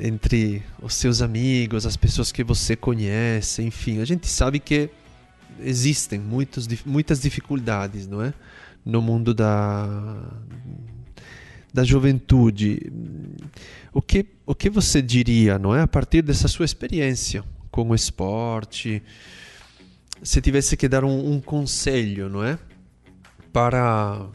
entre 0.00 0.62
os 0.80 0.94
seus 0.94 1.20
amigos, 1.20 1.86
as 1.86 1.96
pessoas 1.96 2.30
que 2.30 2.44
você 2.44 2.76
conhece, 2.76 3.62
enfim, 3.62 4.00
a 4.00 4.04
gente 4.04 4.28
sabe 4.28 4.60
que 4.60 4.90
existem 5.60 6.18
muitos, 6.18 6.68
muitas 6.84 7.20
dificuldades, 7.20 8.06
não 8.06 8.22
é? 8.22 8.32
No 8.84 9.00
mundo 9.00 9.34
da 9.34 10.30
da 11.72 11.82
juventude. 11.82 12.92
O 13.92 14.00
que 14.00 14.26
o 14.46 14.54
que 14.54 14.70
você 14.70 15.02
diria, 15.02 15.58
não 15.58 15.74
é? 15.74 15.80
A 15.80 15.88
partir 15.88 16.22
dessa 16.22 16.46
sua 16.46 16.64
experiência 16.64 17.42
com 17.70 17.90
o 17.90 17.94
esporte, 17.94 19.02
se 20.22 20.40
tivesse 20.40 20.76
que 20.76 20.88
dar 20.88 21.02
um, 21.02 21.32
um 21.32 21.40
conselho, 21.40 22.28
não 22.28 22.44
é? 22.44 22.58
Para 23.52 24.26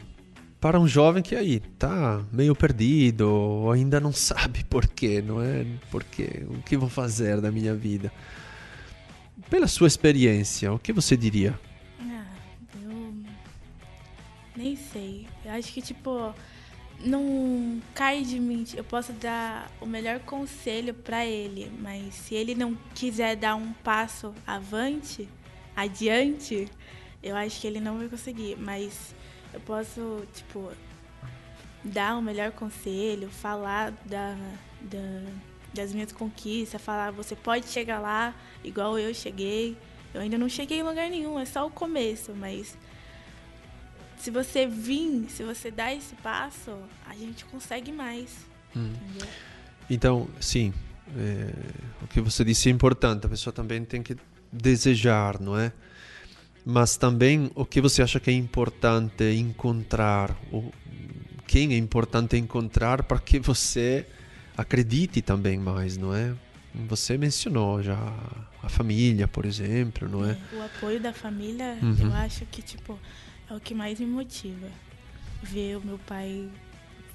para 0.60 0.78
um 0.78 0.86
jovem 0.86 1.22
que 1.22 1.34
aí 1.34 1.60
tá 1.78 2.22
meio 2.30 2.54
perdido, 2.54 3.70
ainda 3.72 3.98
não 3.98 4.12
sabe 4.12 4.62
por 4.64 4.86
quê, 4.86 5.22
não 5.22 5.42
é? 5.42 5.64
Porque 5.90 6.44
o 6.48 6.62
que 6.62 6.76
vou 6.76 6.88
fazer 6.88 7.40
da 7.40 7.50
minha 7.50 7.74
vida? 7.74 8.12
Pela 9.48 9.66
sua 9.66 9.86
experiência, 9.86 10.72
o 10.72 10.78
que 10.78 10.92
você 10.92 11.16
diria? 11.16 11.58
Ah, 12.00 12.26
eu 12.82 13.14
nem 14.54 14.76
sei. 14.76 15.26
Eu 15.44 15.52
acho 15.52 15.72
que 15.72 15.80
tipo 15.80 16.34
não 17.04 17.80
cai 17.94 18.22
de 18.22 18.38
mim. 18.38 18.64
Eu 18.74 18.84
posso 18.84 19.12
dar 19.14 19.70
o 19.80 19.86
melhor 19.86 20.20
conselho 20.20 20.92
para 20.92 21.24
ele, 21.24 21.72
mas 21.80 22.14
se 22.14 22.34
ele 22.34 22.54
não 22.54 22.76
quiser 22.94 23.36
dar 23.36 23.54
um 23.54 23.72
passo 23.72 24.34
avante, 24.46 25.26
adiante, 25.74 26.68
eu 27.22 27.34
acho 27.34 27.60
que 27.60 27.66
ele 27.66 27.80
não 27.80 27.98
vai 27.98 28.08
conseguir. 28.08 28.56
Mas 28.58 29.14
eu 29.52 29.60
posso, 29.60 30.26
tipo, 30.34 30.70
dar 31.84 32.16
o 32.16 32.22
melhor 32.22 32.52
conselho, 32.52 33.28
falar 33.28 33.92
da, 34.04 34.36
da, 34.80 35.22
das 35.74 35.92
minhas 35.92 36.12
conquistas, 36.12 36.80
falar 36.80 37.10
você 37.10 37.34
pode 37.34 37.68
chegar 37.68 37.98
lá 38.00 38.34
igual 38.62 38.98
eu 38.98 39.12
cheguei. 39.14 39.76
Eu 40.12 40.20
ainda 40.20 40.36
não 40.36 40.48
cheguei 40.48 40.80
em 40.80 40.82
lugar 40.82 41.08
nenhum, 41.08 41.38
é 41.38 41.44
só 41.44 41.66
o 41.66 41.70
começo, 41.70 42.34
mas 42.34 42.76
se 44.18 44.30
você 44.30 44.66
vir, 44.66 45.26
se 45.30 45.42
você 45.42 45.70
dar 45.70 45.94
esse 45.94 46.14
passo, 46.16 46.76
a 47.06 47.14
gente 47.14 47.44
consegue 47.46 47.90
mais. 47.92 48.44
Hum. 48.76 48.92
Então, 49.88 50.28
sim, 50.40 50.74
é, 51.16 51.52
o 52.02 52.06
que 52.06 52.20
você 52.20 52.44
disse 52.44 52.68
é 52.68 52.72
importante. 52.72 53.26
A 53.26 53.28
pessoa 53.28 53.52
também 53.52 53.84
tem 53.84 54.02
que 54.02 54.16
desejar, 54.52 55.40
não 55.40 55.58
é? 55.58 55.72
Mas 56.70 56.96
também 56.96 57.50
o 57.56 57.64
que 57.64 57.80
você 57.80 58.00
acha 58.00 58.20
que 58.20 58.30
é 58.30 58.32
importante 58.32 59.24
encontrar, 59.24 60.36
o, 60.52 60.72
quem 61.46 61.74
é 61.74 61.76
importante 61.76 62.36
encontrar 62.36 63.02
para 63.02 63.18
que 63.18 63.40
você 63.40 64.06
acredite 64.56 65.20
também 65.20 65.58
mais, 65.58 65.96
não 65.96 66.14
é? 66.14 66.32
Você 66.88 67.18
mencionou 67.18 67.82
já 67.82 67.98
a 68.62 68.68
família, 68.68 69.26
por 69.26 69.44
exemplo, 69.44 70.08
não 70.08 70.24
é? 70.24 70.38
O 70.52 70.62
apoio 70.62 71.00
da 71.00 71.12
família, 71.12 71.76
uhum. 71.82 71.96
eu 71.98 72.12
acho 72.14 72.46
que 72.46 72.62
tipo 72.62 72.96
é 73.50 73.54
o 73.54 73.58
que 73.58 73.74
mais 73.74 73.98
me 73.98 74.06
motiva. 74.06 74.68
Ver 75.42 75.76
o 75.76 75.80
meu 75.84 75.98
pai. 76.06 76.48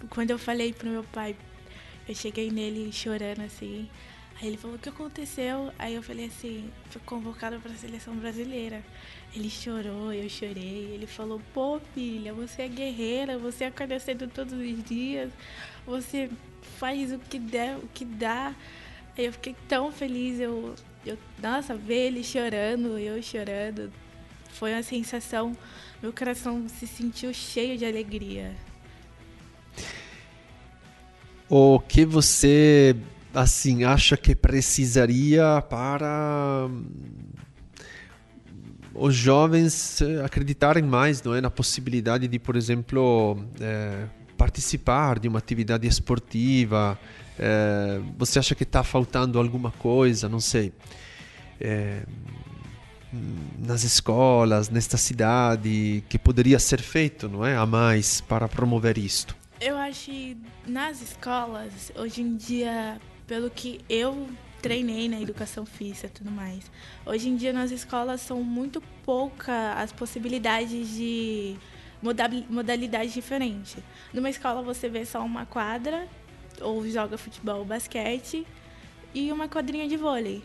Quando 0.10 0.32
eu 0.32 0.38
falei 0.38 0.74
pro 0.74 0.90
meu 0.90 1.04
pai, 1.06 1.34
eu 2.10 2.14
cheguei 2.14 2.52
nele 2.52 2.92
chorando 2.92 3.42
assim. 3.42 3.88
Aí 4.42 4.50
ele 4.50 4.58
falou: 4.58 4.76
O 4.76 4.80
que 4.80 4.90
aconteceu? 4.90 5.72
Aí 5.80 5.96
eu 5.96 6.04
falei 6.04 6.26
assim: 6.26 6.70
Fui 6.90 7.02
convocado 7.06 7.60
para 7.60 7.72
a 7.72 7.76
seleção 7.76 8.16
brasileira. 8.16 8.84
Ele 9.34 9.50
chorou, 9.50 10.14
eu 10.14 10.30
chorei. 10.30 10.92
Ele 10.94 11.08
falou: 11.08 11.42
Pô, 11.54 11.80
filha, 11.94 12.34
você 12.34 12.64
é 12.64 12.68
guerreira, 12.68 13.38
você 13.38 13.66
acorda 13.66 14.00
cedo 14.00 14.28
todos 14.28 14.54
os 14.54 14.84
dias, 14.84 15.32
você 15.86 16.30
faz 16.78 17.14
o 17.14 17.20
que 17.20 17.40
der, 17.40 17.78
o 17.78 17.88
que 17.94 18.04
dá. 18.04 18.54
Aí 19.18 19.26
eu 19.26 19.34
fiquei 19.34 19.56
tão 19.68 19.92
feliz. 19.92 20.40
Eu, 20.40 20.76
eu, 21.06 21.18
nossa, 21.42 21.76
ver 21.76 22.08
ele 22.08 22.24
chorando, 22.24 22.98
eu 22.98 23.22
chorando. 23.22 23.92
Foi 24.50 24.74
uma 24.74 24.84
sensação. 24.84 25.56
Meu 26.02 26.12
coração 26.12 26.68
se 26.68 26.86
sentiu 26.86 27.34
cheio 27.34 27.78
de 27.78 27.86
alegria. 27.86 28.54
O 31.50 31.80
que 31.80 32.06
você 32.06 32.96
assim 33.36 33.84
acha 33.84 34.16
que 34.16 34.34
precisaria 34.34 35.62
para 35.70 36.68
hum, 36.70 36.86
os 38.94 39.14
jovens 39.14 40.02
acreditarem 40.24 40.84
mais 40.84 41.22
não 41.22 41.36
é 41.36 41.42
na 41.42 41.52
possibilidade 41.52 42.28
de 42.28 42.40
por 42.40 42.56
exemplo 42.56 43.38
é, 43.60 44.06
participar 44.38 45.20
de 45.20 45.28
uma 45.28 45.40
atividade 45.40 45.86
esportiva? 45.86 46.98
É, 47.38 48.00
você 48.18 48.40
acha 48.40 48.56
que 48.56 48.64
está 48.64 48.84
faltando 48.84 49.38
alguma 49.38 49.72
coisa? 49.72 50.30
Não 50.30 50.40
sei. 50.40 50.72
É, 51.60 52.04
nas 53.60 53.84
escolas 53.84 54.70
nesta 54.70 54.98
cidade 54.98 56.04
que 56.10 56.20
poderia 56.20 56.60
ser 56.60 56.82
feito 56.82 57.30
não 57.30 57.46
é 57.46 57.56
a 57.56 57.66
mais 57.66 58.22
para 58.22 58.48
promover 58.48 58.98
isto? 58.98 59.36
Eu 59.60 59.78
acho 59.78 60.12
que 60.12 60.38
nas 60.68 61.02
escolas 61.02 61.92
hoje 61.96 62.22
em 62.22 62.36
dia 62.36 63.00
pelo 63.28 63.50
que 63.50 63.82
eu 63.90 64.28
treinei 64.62 65.08
na 65.08 65.22
educação 65.22 65.66
física 65.66 66.08
e 66.08 66.10
tudo 66.10 66.32
mais. 66.32 66.72
Hoje 67.06 67.30
em 67.30 67.36
dia 67.36 67.54
nas 67.54 67.72
escolas 67.72 68.22
são 68.22 68.44
muito 68.44 68.82
pouca 69.04 69.74
as 69.74 69.92
possibilidades 69.92 70.90
de 70.96 71.56
modalidades 72.50 73.14
diferentes. 73.14 73.78
Numa 74.14 74.30
escola 74.30 74.62
você 74.62 74.90
vê 74.90 75.06
só 75.06 75.24
uma 75.24 75.46
quadra 75.46 76.08
ou 76.62 76.88
joga 76.88 77.18
futebol 77.18 77.64
basquete 77.66 78.46
e 79.14 79.32
uma 79.32 79.48
quadrinha 79.48 79.88
de 79.88 79.98
vôlei. 79.98 80.44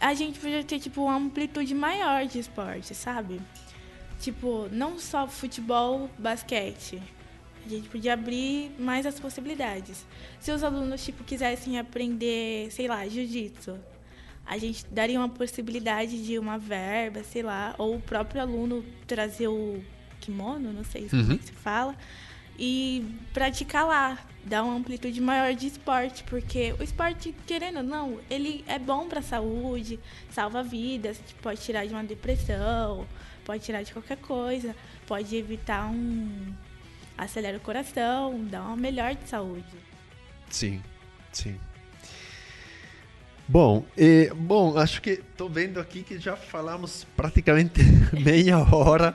A 0.00 0.12
gente 0.12 0.38
podia 0.38 0.62
ter 0.62 0.78
tipo 0.78 1.02
uma 1.02 1.16
amplitude 1.16 1.74
maior 1.74 2.26
de 2.26 2.38
esporte, 2.38 2.94
sabe? 2.94 3.40
Tipo, 4.20 4.68
não 4.70 4.98
só 4.98 5.26
futebol, 5.26 6.10
basquete, 6.18 7.02
a 7.74 7.78
gente 7.78 7.88
podia 7.88 8.12
abrir 8.14 8.70
mais 8.78 9.06
as 9.06 9.18
possibilidades. 9.18 10.06
Se 10.40 10.50
os 10.50 10.62
alunos 10.62 11.04
tipo 11.04 11.24
quisessem 11.24 11.78
aprender, 11.78 12.70
sei 12.70 12.88
lá, 12.88 13.06
jiu-jitsu, 13.06 13.78
a 14.46 14.56
gente 14.58 14.86
daria 14.90 15.18
uma 15.18 15.28
possibilidade 15.28 16.24
de 16.24 16.38
uma 16.38 16.56
verba, 16.56 17.24
sei 17.24 17.42
lá, 17.42 17.74
ou 17.78 17.96
o 17.96 18.00
próprio 18.00 18.40
aluno 18.40 18.84
trazer 19.06 19.48
o 19.48 19.82
kimono, 20.20 20.72
não 20.72 20.84
sei 20.84 21.02
uhum. 21.02 21.08
como 21.08 21.32
é 21.32 21.38
se 21.38 21.52
fala, 21.52 21.96
e 22.58 23.04
praticar 23.32 23.86
lá, 23.86 24.18
dar 24.44 24.62
uma 24.62 24.74
amplitude 24.74 25.20
maior 25.20 25.52
de 25.54 25.66
esporte, 25.66 26.22
porque 26.24 26.74
o 26.78 26.82
esporte, 26.82 27.34
querendo 27.46 27.78
ou 27.78 27.82
não, 27.82 28.20
ele 28.30 28.64
é 28.68 28.78
bom 28.78 29.08
para 29.08 29.18
a 29.18 29.22
saúde, 29.22 29.98
salva 30.30 30.62
vidas, 30.62 31.20
pode 31.42 31.60
tirar 31.60 31.84
de 31.84 31.92
uma 31.92 32.04
depressão, 32.04 33.06
pode 33.44 33.64
tirar 33.64 33.82
de 33.82 33.92
qualquer 33.92 34.16
coisa, 34.18 34.74
pode 35.06 35.36
evitar 35.36 35.86
um 35.90 36.54
acelera 37.16 37.56
o 37.56 37.60
coração, 37.60 38.44
dá 38.44 38.62
uma 38.62 38.76
melhor 38.76 39.14
de 39.14 39.28
saúde. 39.28 39.64
Sim, 40.50 40.80
sim. 41.32 41.56
Bom, 43.48 43.84
e, 43.96 44.32
bom, 44.34 44.76
acho 44.76 45.00
que 45.00 45.10
estou 45.10 45.48
vendo 45.48 45.78
aqui 45.78 46.02
que 46.02 46.18
já 46.18 46.36
falamos 46.36 47.06
praticamente 47.16 47.80
meia 48.12 48.58
hora. 48.58 49.14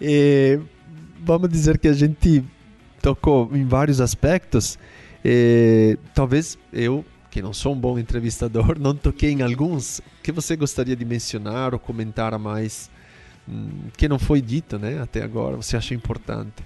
E, 0.00 0.58
vamos 1.20 1.48
dizer 1.48 1.78
que 1.78 1.86
a 1.86 1.92
gente 1.92 2.44
tocou 3.00 3.48
em 3.54 3.64
vários 3.64 4.00
aspectos. 4.00 4.76
E, 5.24 5.96
talvez 6.12 6.58
eu, 6.72 7.04
que 7.30 7.40
não 7.40 7.52
sou 7.52 7.72
um 7.72 7.78
bom 7.78 7.98
entrevistador, 7.98 8.78
não 8.80 8.96
toquei 8.96 9.30
em 9.30 9.42
alguns 9.42 10.00
que 10.24 10.32
você 10.32 10.56
gostaria 10.56 10.96
de 10.96 11.04
mencionar 11.04 11.72
ou 11.72 11.78
comentar 11.78 12.34
a 12.34 12.38
mais 12.38 12.90
hum, 13.48 13.70
que 13.96 14.08
não 14.08 14.18
foi 14.18 14.40
dito, 14.42 14.76
né? 14.76 15.00
Até 15.00 15.22
agora, 15.22 15.56
você 15.56 15.76
acha 15.76 15.94
importante? 15.94 16.64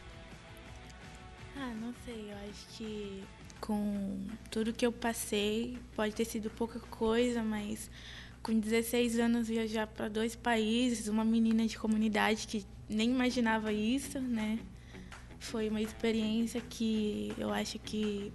Com 3.63 4.19
tudo 4.51 4.73
que 4.73 4.85
eu 4.85 4.93
passei, 4.93 5.79
pode 5.95 6.15
ter 6.15 6.25
sido 6.25 6.51
pouca 6.51 6.81
coisa, 6.81 7.43
mas 7.43 7.89
com 8.43 8.59
16 8.59 9.21
anos 9.21 9.47
viajar 9.47 9.87
para 9.87 10.09
dois 10.09 10.35
países, 10.35 11.07
uma 11.07 11.25
menina 11.25 11.65
de 11.65 11.79
comunidade 11.79 12.49
que 12.49 12.67
nem 12.89 13.09
imaginava 13.11 13.73
isso, 13.73 14.19
né? 14.19 14.59
Foi 15.39 15.69
uma 15.69 15.81
experiência 15.81 16.61
que 16.61 17.33
eu 17.39 17.53
acho 17.53 17.79
que 17.79 18.33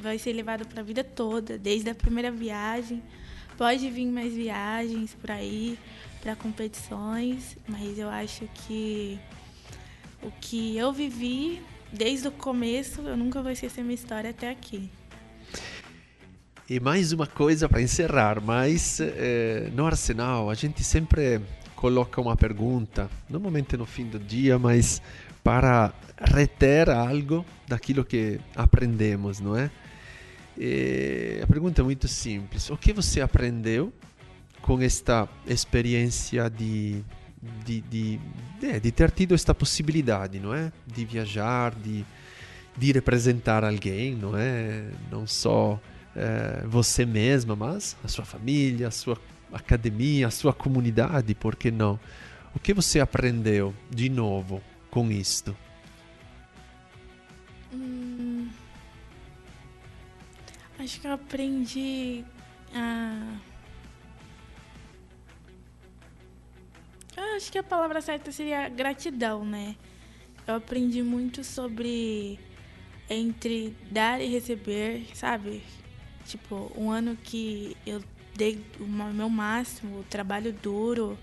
vai 0.00 0.18
ser 0.18 0.32
levada 0.32 0.64
para 0.64 0.80
a 0.80 0.84
vida 0.84 1.04
toda, 1.04 1.58
desde 1.58 1.90
a 1.90 1.94
primeira 1.94 2.30
viagem. 2.30 3.02
Pode 3.58 3.90
vir 3.90 4.06
mais 4.06 4.32
viagens 4.32 5.14
por 5.14 5.30
aí, 5.30 5.78
para 6.22 6.34
competições, 6.34 7.58
mas 7.68 7.98
eu 7.98 8.08
acho 8.08 8.48
que 8.66 9.18
o 10.22 10.30
que 10.40 10.76
eu 10.78 10.92
vivi 10.92 11.60
desde 11.92 12.28
o 12.28 12.32
começo, 12.32 13.02
eu 13.02 13.16
nunca 13.16 13.42
vou 13.42 13.52
esquecer 13.52 13.82
minha 13.82 13.94
história 13.94 14.30
até 14.30 14.50
aqui. 14.50 14.90
E 16.68 16.80
mais 16.80 17.12
uma 17.12 17.26
coisa 17.26 17.68
para 17.68 17.82
encerrar, 17.82 18.40
mas 18.40 18.98
eh, 19.00 19.70
no 19.74 19.84
Arsenal 19.84 20.48
a 20.48 20.54
gente 20.54 20.82
sempre 20.82 21.40
coloca 21.76 22.20
uma 22.20 22.36
pergunta, 22.36 23.10
normalmente 23.28 23.76
no 23.76 23.84
fim 23.84 24.06
do 24.06 24.18
dia, 24.18 24.58
mas 24.58 25.02
para 25.42 25.92
reter 26.18 26.88
algo 26.88 27.44
daquilo 27.66 28.04
que 28.04 28.40
aprendemos, 28.54 29.40
não 29.40 29.56
é? 29.56 29.70
E 30.56 31.40
a 31.42 31.46
pergunta 31.46 31.82
é 31.82 31.84
muito 31.84 32.06
simples: 32.06 32.70
o 32.70 32.76
que 32.76 32.92
você 32.92 33.20
aprendeu 33.20 33.92
com 34.60 34.80
esta 34.80 35.28
experiência 35.46 36.48
de 36.48 37.02
de, 37.64 37.80
de, 37.80 38.20
é, 38.62 38.78
de 38.78 38.92
ter 38.92 39.10
tido 39.10 39.34
esta 39.34 39.54
possibilidade, 39.54 40.38
não 40.38 40.54
é? 40.54 40.72
De 40.86 41.04
viajar, 41.04 41.74
de, 41.74 42.04
de 42.76 42.92
representar 42.92 43.64
alguém, 43.64 44.14
não 44.14 44.36
é? 44.36 44.90
Não 45.10 45.26
só 45.26 45.80
é, 46.14 46.64
você 46.66 47.04
mesma, 47.04 47.56
mas 47.56 47.96
a 48.04 48.08
sua 48.08 48.24
família, 48.24 48.88
a 48.88 48.90
sua 48.90 49.18
academia, 49.52 50.28
a 50.28 50.30
sua 50.30 50.52
comunidade, 50.52 51.34
por 51.34 51.56
que 51.56 51.70
não? 51.70 51.98
O 52.54 52.58
que 52.58 52.72
você 52.72 53.00
aprendeu 53.00 53.74
de 53.90 54.08
novo 54.08 54.62
com 54.90 55.10
isto? 55.10 55.56
Hum, 57.72 58.48
acho 60.78 61.00
que 61.00 61.06
eu 61.06 61.12
aprendi 61.12 62.24
a 62.74 63.38
acho 67.42 67.50
que 67.50 67.58
a 67.58 67.62
palavra 67.62 68.00
certa 68.00 68.30
seria 68.30 68.68
gratidão, 68.68 69.44
né? 69.44 69.74
Eu 70.46 70.54
aprendi 70.54 71.02
muito 71.02 71.42
sobre 71.42 72.38
entre 73.10 73.76
dar 73.90 74.20
e 74.20 74.26
receber, 74.28 75.08
sabe? 75.12 75.60
Tipo, 76.24 76.70
um 76.76 76.88
ano 76.88 77.16
que 77.16 77.76
eu 77.84 78.00
dei 78.36 78.64
o 78.78 78.84
meu 78.84 79.28
máximo, 79.28 80.04
trabalho 80.08 80.52
duro, 80.52 81.18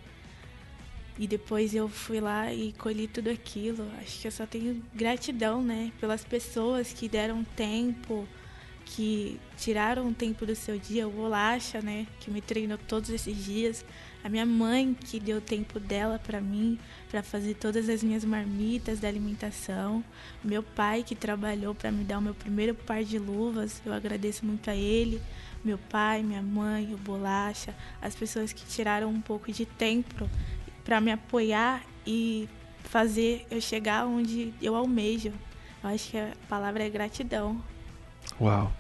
e 1.18 1.26
depois 1.26 1.74
eu 1.74 1.88
fui 1.88 2.20
lá 2.20 2.54
e 2.54 2.74
colhi 2.74 3.08
tudo 3.08 3.30
aquilo. 3.30 3.90
Acho 4.02 4.20
que 4.20 4.28
eu 4.28 4.32
só 4.32 4.46
tenho 4.46 4.84
gratidão, 4.94 5.64
né? 5.64 5.94
Pelas 6.02 6.26
pessoas 6.26 6.92
que 6.92 7.08
deram 7.08 7.46
tempo, 7.46 8.28
que 8.86 9.40
tiraram 9.58 10.08
um 10.08 10.14
tempo 10.14 10.46
do 10.46 10.56
seu 10.56 10.78
dia, 10.78 11.08
o 11.08 11.12
Bolacha, 11.12 11.82
né, 11.82 12.08
que 12.20 12.32
me 12.32 12.42
treinou 12.42 12.78
todos 12.78 13.10
esses 13.12 13.38
dias, 13.46 13.86
a 14.24 14.30
minha 14.30 14.46
mãe 14.46 14.94
que 14.94 15.20
deu 15.20 15.40
tempo 15.40 15.80
dela 15.80 16.20
para 16.20 16.42
mim, 16.42 16.78
para 17.10 17.24
fazer 17.24 17.54
todas 17.56 17.88
as 17.88 18.04
minhas 18.04 18.26
marmitas 18.26 19.00
da 19.00 19.08
alimentação, 19.08 20.04
meu 20.44 20.62
pai 20.62 21.04
que 21.04 21.16
trabalhou 21.16 21.74
para 21.74 21.92
me 21.92 22.04
dar 22.04 22.18
o 22.18 22.22
meu 22.22 22.34
primeiro 22.34 22.76
par 22.76 23.04
de 23.04 23.18
luvas, 23.18 23.82
eu 23.86 23.94
agradeço 23.94 24.46
muito 24.46 24.70
a 24.70 24.76
ele, 24.76 25.22
meu 25.64 25.78
pai, 25.78 26.22
minha 26.24 26.42
mãe, 26.42 26.94
o 26.94 26.98
Bolacha, 26.98 27.74
as 28.02 28.16
pessoas 28.16 28.52
que 28.52 28.66
tiraram 28.66 29.10
um 29.10 29.22
pouco 29.22 29.52
de 29.52 29.66
tempo 29.66 30.30
para 30.84 31.00
me 31.00 31.12
apoiar 31.12 31.84
e 32.06 32.48
fazer 32.84 33.46
eu 33.52 33.62
chegar 33.62 34.06
onde 34.06 34.54
eu 34.62 34.76
almejo. 34.76 35.32
Eu 35.84 35.90
acho 35.90 36.12
que 36.12 36.18
a 36.18 36.34
palavra 36.48 36.84
é 36.84 36.90
gratidão. 36.90 37.62
Uau! 38.40 38.72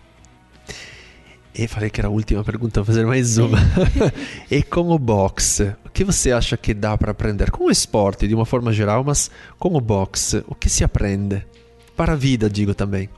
E 1.54 1.68
falei 1.68 1.90
que 1.90 2.00
era 2.00 2.08
a 2.08 2.12
última 2.12 2.44
pergunta, 2.44 2.82
vou 2.82 2.86
fazer 2.86 3.06
mais 3.06 3.38
uma. 3.38 3.58
e 4.50 4.62
com 4.62 4.90
o 4.90 5.00
boxe, 5.00 5.76
o 5.86 5.90
que 5.90 6.04
você 6.04 6.32
acha 6.32 6.56
que 6.56 6.74
dá 6.74 6.98
para 6.98 7.12
aprender 7.12 7.50
com 7.50 7.66
o 7.66 7.72
esporte 7.72 8.28
de 8.28 8.36
uma 8.36 8.46
forma 8.46 8.72
geral, 8.72 9.04
mas 9.04 9.32
com 9.58 9.76
o 9.76 9.82
boxe? 9.82 10.44
O 10.48 10.56
que 10.56 10.70
se 10.70 10.84
aprende? 10.84 11.46
Para 11.96 12.14
a 12.14 12.16
vida, 12.16 12.50
digo 12.50 12.74
também. 12.74 13.10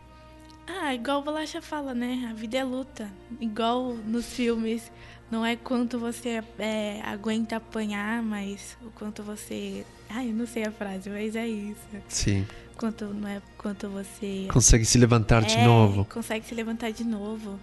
Ah, 0.66 0.96
igual 0.96 1.20
o 1.20 1.24
Bolacha 1.24 1.62
fala, 1.62 1.94
né? 1.94 2.28
A 2.32 2.34
vida 2.34 2.58
é 2.58 2.64
luta. 2.64 3.08
Igual 3.40 3.96
nos 4.08 4.26
filmes. 4.26 4.92
Não 5.30 5.46
é 5.46 5.56
quanto 5.56 5.98
você 6.00 6.44
é, 6.60 7.02
aguenta 7.06 7.58
apanhar, 7.58 8.22
mas 8.22 8.78
o 8.82 8.90
quanto 8.92 9.24
você. 9.24 9.86
Ai, 10.10 10.30
eu 10.30 10.34
não 10.34 10.46
sei 10.46 10.66
a 10.66 10.72
frase, 10.72 11.10
mas 11.10 11.36
é 11.36 11.48
isso. 11.48 11.88
Sim. 12.10 12.46
Quanto, 12.76 13.06
não 13.06 13.28
é 13.28 13.42
quanto 13.58 13.88
você. 13.90 14.48
Consegue 14.52 14.84
se 14.84 14.98
levantar 14.98 15.44
é, 15.44 15.46
de 15.46 15.58
novo. 15.64 16.06
Consegue 16.06 16.46
se 16.46 16.56
levantar 16.56 16.92
de 16.92 17.04
novo. 17.04 17.60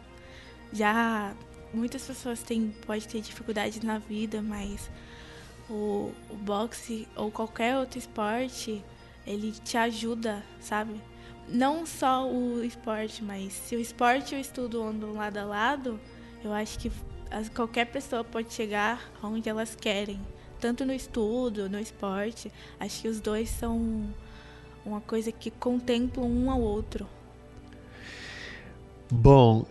Já 0.72 1.34
muitas 1.72 2.02
pessoas 2.02 2.42
têm, 2.42 2.74
pode 2.86 3.06
ter 3.08 3.20
dificuldades 3.20 3.82
na 3.82 3.98
vida, 3.98 4.42
mas 4.42 4.90
o, 5.68 6.12
o 6.30 6.36
boxe 6.36 7.06
ou 7.16 7.30
qualquer 7.30 7.76
outro 7.76 7.98
esporte, 7.98 8.82
ele 9.26 9.52
te 9.52 9.76
ajuda, 9.76 10.42
sabe? 10.60 11.00
Não 11.48 11.86
só 11.86 12.28
o 12.28 12.62
esporte, 12.62 13.22
mas 13.22 13.52
se 13.52 13.76
o 13.76 13.80
esporte 13.80 14.34
e 14.34 14.38
o 14.38 14.40
estudo 14.40 14.82
andam 14.82 15.14
lado 15.14 15.38
a 15.38 15.44
lado, 15.44 16.00
eu 16.44 16.52
acho 16.52 16.78
que 16.78 16.92
qualquer 17.54 17.86
pessoa 17.86 18.22
pode 18.22 18.52
chegar 18.52 19.10
aonde 19.22 19.48
elas 19.48 19.74
querem, 19.74 20.20
tanto 20.60 20.84
no 20.84 20.92
estudo, 20.92 21.68
no 21.68 21.78
esporte. 21.78 22.52
Acho 22.78 23.02
que 23.02 23.08
os 23.08 23.20
dois 23.20 23.48
são 23.48 24.06
uma 24.84 25.00
coisa 25.00 25.32
que 25.32 25.50
contemplam 25.50 26.26
um 26.26 26.50
ao 26.50 26.60
outro. 26.60 27.06
Bom, 29.10 29.64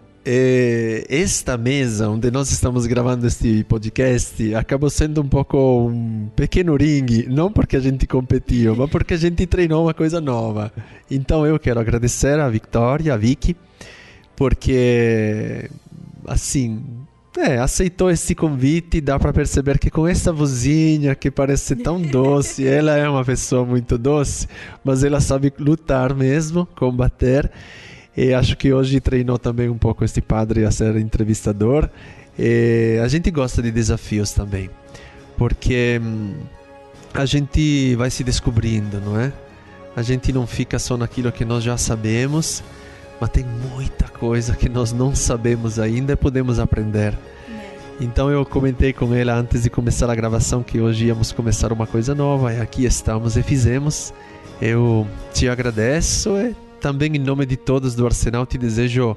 esta 1.08 1.58
mesa 1.58 2.10
onde 2.10 2.30
nós 2.30 2.52
estamos 2.52 2.86
gravando 2.86 3.26
este 3.26 3.64
podcast 3.64 4.54
acabou 4.56 4.90
sendo 4.90 5.22
um 5.22 5.28
pouco 5.28 5.88
um 5.88 6.30
pequeno 6.36 6.76
ringue, 6.76 7.28
não 7.30 7.50
porque 7.50 7.78
a 7.78 7.80
gente 7.80 8.06
competiu, 8.06 8.76
mas 8.76 8.90
porque 8.90 9.14
a 9.14 9.18
gente 9.18 9.46
treinou 9.46 9.86
uma 9.86 9.94
coisa 9.94 10.20
nova. 10.20 10.72
Então 11.10 11.46
eu 11.46 11.58
quero 11.58 11.80
agradecer 11.80 12.40
a 12.40 12.50
Victoria, 12.50 13.14
a 13.14 13.18
Vicky, 13.18 13.56
porque 14.36 15.70
assim 16.26 16.84
é, 17.38 17.60
aceitou 17.60 18.10
esse 18.10 18.36
convite 18.36 19.00
dá 19.00 19.18
para 19.20 19.32
perceber 19.32 19.78
que 19.78 19.90
com 19.90 20.08
essa 20.08 20.34
vozinha 20.34 21.16
que 21.16 21.32
parece 21.32 21.76
tão 21.76 22.02
doce, 22.04 22.68
ela 22.68 22.98
é 22.98 23.08
uma 23.08 23.24
pessoa 23.24 23.64
muito 23.64 23.98
doce, 23.98 24.48
mas 24.84 25.04
ela 25.04 25.22
sabe 25.22 25.54
lutar 25.58 26.14
mesmo, 26.14 26.66
combater. 26.76 27.50
E 28.18 28.34
acho 28.34 28.58
que 28.58 28.74
hoje 28.74 29.00
treinou 29.00 29.38
também 29.38 29.70
um 29.70 29.78
pouco 29.78 30.04
este 30.04 30.20
padre 30.20 30.66
a 30.66 30.72
ser 30.72 30.98
entrevistador. 30.98 31.88
E 32.38 33.00
a 33.02 33.08
gente 33.08 33.32
gosta 33.32 33.62
de 33.62 33.72
desafios 33.72 34.32
também, 34.32 34.70
porque 35.38 36.02
hum, 36.04 36.34
a 37.14 37.26
gente 37.26 37.96
vai 37.96 38.10
se 38.10 38.24
descobrindo, 38.24 39.00
não 39.00 39.20
é? 39.20 39.32
A 39.96 40.02
gente 40.02 40.34
não 40.34 40.46
fica 40.46 40.78
só 40.78 40.98
naquilo 40.98 41.32
que 41.32 41.46
nós 41.46 41.64
já 41.64 41.78
sabemos 41.78 42.64
mas 43.20 43.30
tem 43.30 43.46
muita 43.74 44.08
coisa 44.08 44.56
que 44.56 44.70
nós 44.70 44.92
não 44.92 45.16
sabemos 45.16 45.80
ainda 45.80 46.14
e 46.14 46.16
podemos 46.16 46.60
aprender. 46.60 47.18
Então 48.00 48.30
eu 48.30 48.46
comentei 48.46 48.94
com 48.94 49.14
ela 49.14 49.34
antes 49.34 49.64
de 49.64 49.70
começar 49.70 50.10
a 50.10 50.16
gravação 50.16 50.62
que 50.62 50.80
hoje 50.80 51.06
íamos 51.06 51.32
começar 51.32 51.74
uma 51.74 51.88
coisa 51.88 52.14
nova 52.14 52.54
e 52.54 52.62
aqui 52.62 52.86
estamos 52.86 53.36
e 53.36 53.44
fizemos. 53.44 54.14
Eu 54.62 55.08
te 55.34 55.50
agradeço 55.50 56.38
e 56.38 56.67
também 56.80 57.16
em 57.16 57.20
nome 57.20 57.46
de 57.46 57.58
todos 57.58 57.96
do 57.96 58.06
Arsenal 58.06 58.46
te 58.46 58.58
desejo 58.58 59.16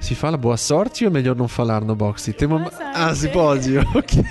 se 0.00 0.14
fala 0.14 0.36
boa 0.36 0.56
sorte 0.56 1.04
ou 1.04 1.10
melhor 1.10 1.36
não 1.36 1.46
falar 1.46 1.84
no 1.84 1.94
boxe? 1.94 2.32
Tem 2.32 2.48
uma... 2.48 2.72
Ah, 2.94 3.14
se 3.14 3.28
pode, 3.28 3.76
ok. 3.94 4.24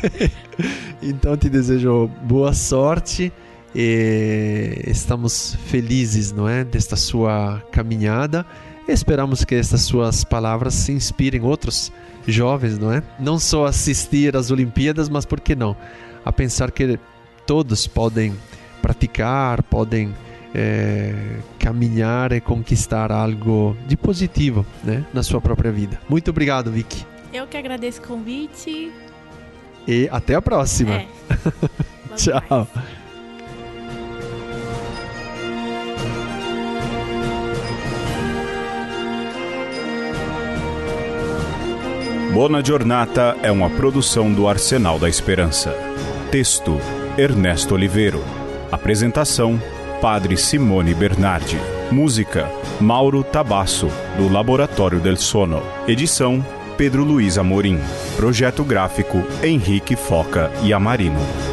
Então 1.02 1.38
te 1.38 1.48
desejo 1.48 2.10
boa 2.24 2.54
sorte 2.54 3.32
e 3.74 4.82
estamos 4.88 5.56
felizes, 5.68 6.32
não 6.32 6.50
é, 6.50 6.64
desta 6.64 6.96
sua 6.96 7.64
caminhada. 7.72 8.46
Esperamos 8.88 9.46
que 9.46 9.54
estas 9.54 9.82
suas 9.82 10.24
palavras 10.24 10.74
se 10.74 10.92
inspirem 10.92 11.42
outros 11.42 11.92
jovens, 12.28 12.80
não 12.80 12.92
é? 12.92 13.04
Não 13.20 13.38
só 13.38 13.68
assistir 13.68 14.36
às 14.36 14.50
Olimpíadas, 14.50 15.08
mas 15.08 15.26
por 15.26 15.40
que 15.40 15.56
não? 15.56 15.76
A 16.26 16.34
pensar 16.34 16.72
que 16.72 17.00
todos 17.46 17.86
podem 17.86 18.34
praticar, 18.82 19.62
podem 19.64 20.14
é, 20.54 21.14
caminhar 21.58 22.32
e 22.32 22.42
conquistar 22.42 23.12
algo 23.12 23.76
de 23.88 23.96
positivo 23.96 24.66
né, 24.84 25.06
na 25.14 25.24
sua 25.24 25.40
própria 25.42 25.72
vida. 25.72 26.00
Muito 26.10 26.30
obrigado, 26.30 26.72
Vicky. 26.72 27.06
Eu 27.34 27.46
que 27.48 27.58
agradeço 27.58 28.02
o 28.02 28.08
convite. 28.08 28.92
E 29.88 30.10
até 30.12 30.36
a 30.36 30.42
próxima. 30.42 30.96
É. 30.96 31.08
Tchau. 32.16 32.68
Mais. 32.74 33.00
Bona 42.34 42.64
Giornata 42.64 43.36
é 43.42 43.52
uma 43.52 43.70
produção 43.70 44.32
do 44.32 44.48
Arsenal 44.48 45.00
da 45.00 45.10
Esperança. 45.10 45.76
Texto: 46.32 46.78
Ernesto 47.18 47.74
Oliveiro. 47.74 48.24
Apresentação: 48.72 49.60
Padre 50.02 50.38
Simone 50.38 50.94
Bernardi. 50.94 51.60
Música: 51.92 52.50
Mauro 52.80 53.22
Tabasso, 53.22 53.90
do 54.16 54.32
Laboratório 54.32 55.00
del 55.00 55.18
Sono. 55.18 55.62
Edição: 55.88 56.44
Pedro 56.78 57.04
Luiz 57.04 57.38
Amorim. 57.38 57.80
Projeto 58.16 58.64
gráfico: 58.64 59.22
Henrique 59.44 59.98
Foca 59.98 60.50
e 60.64 60.72
Amarino. 60.72 61.49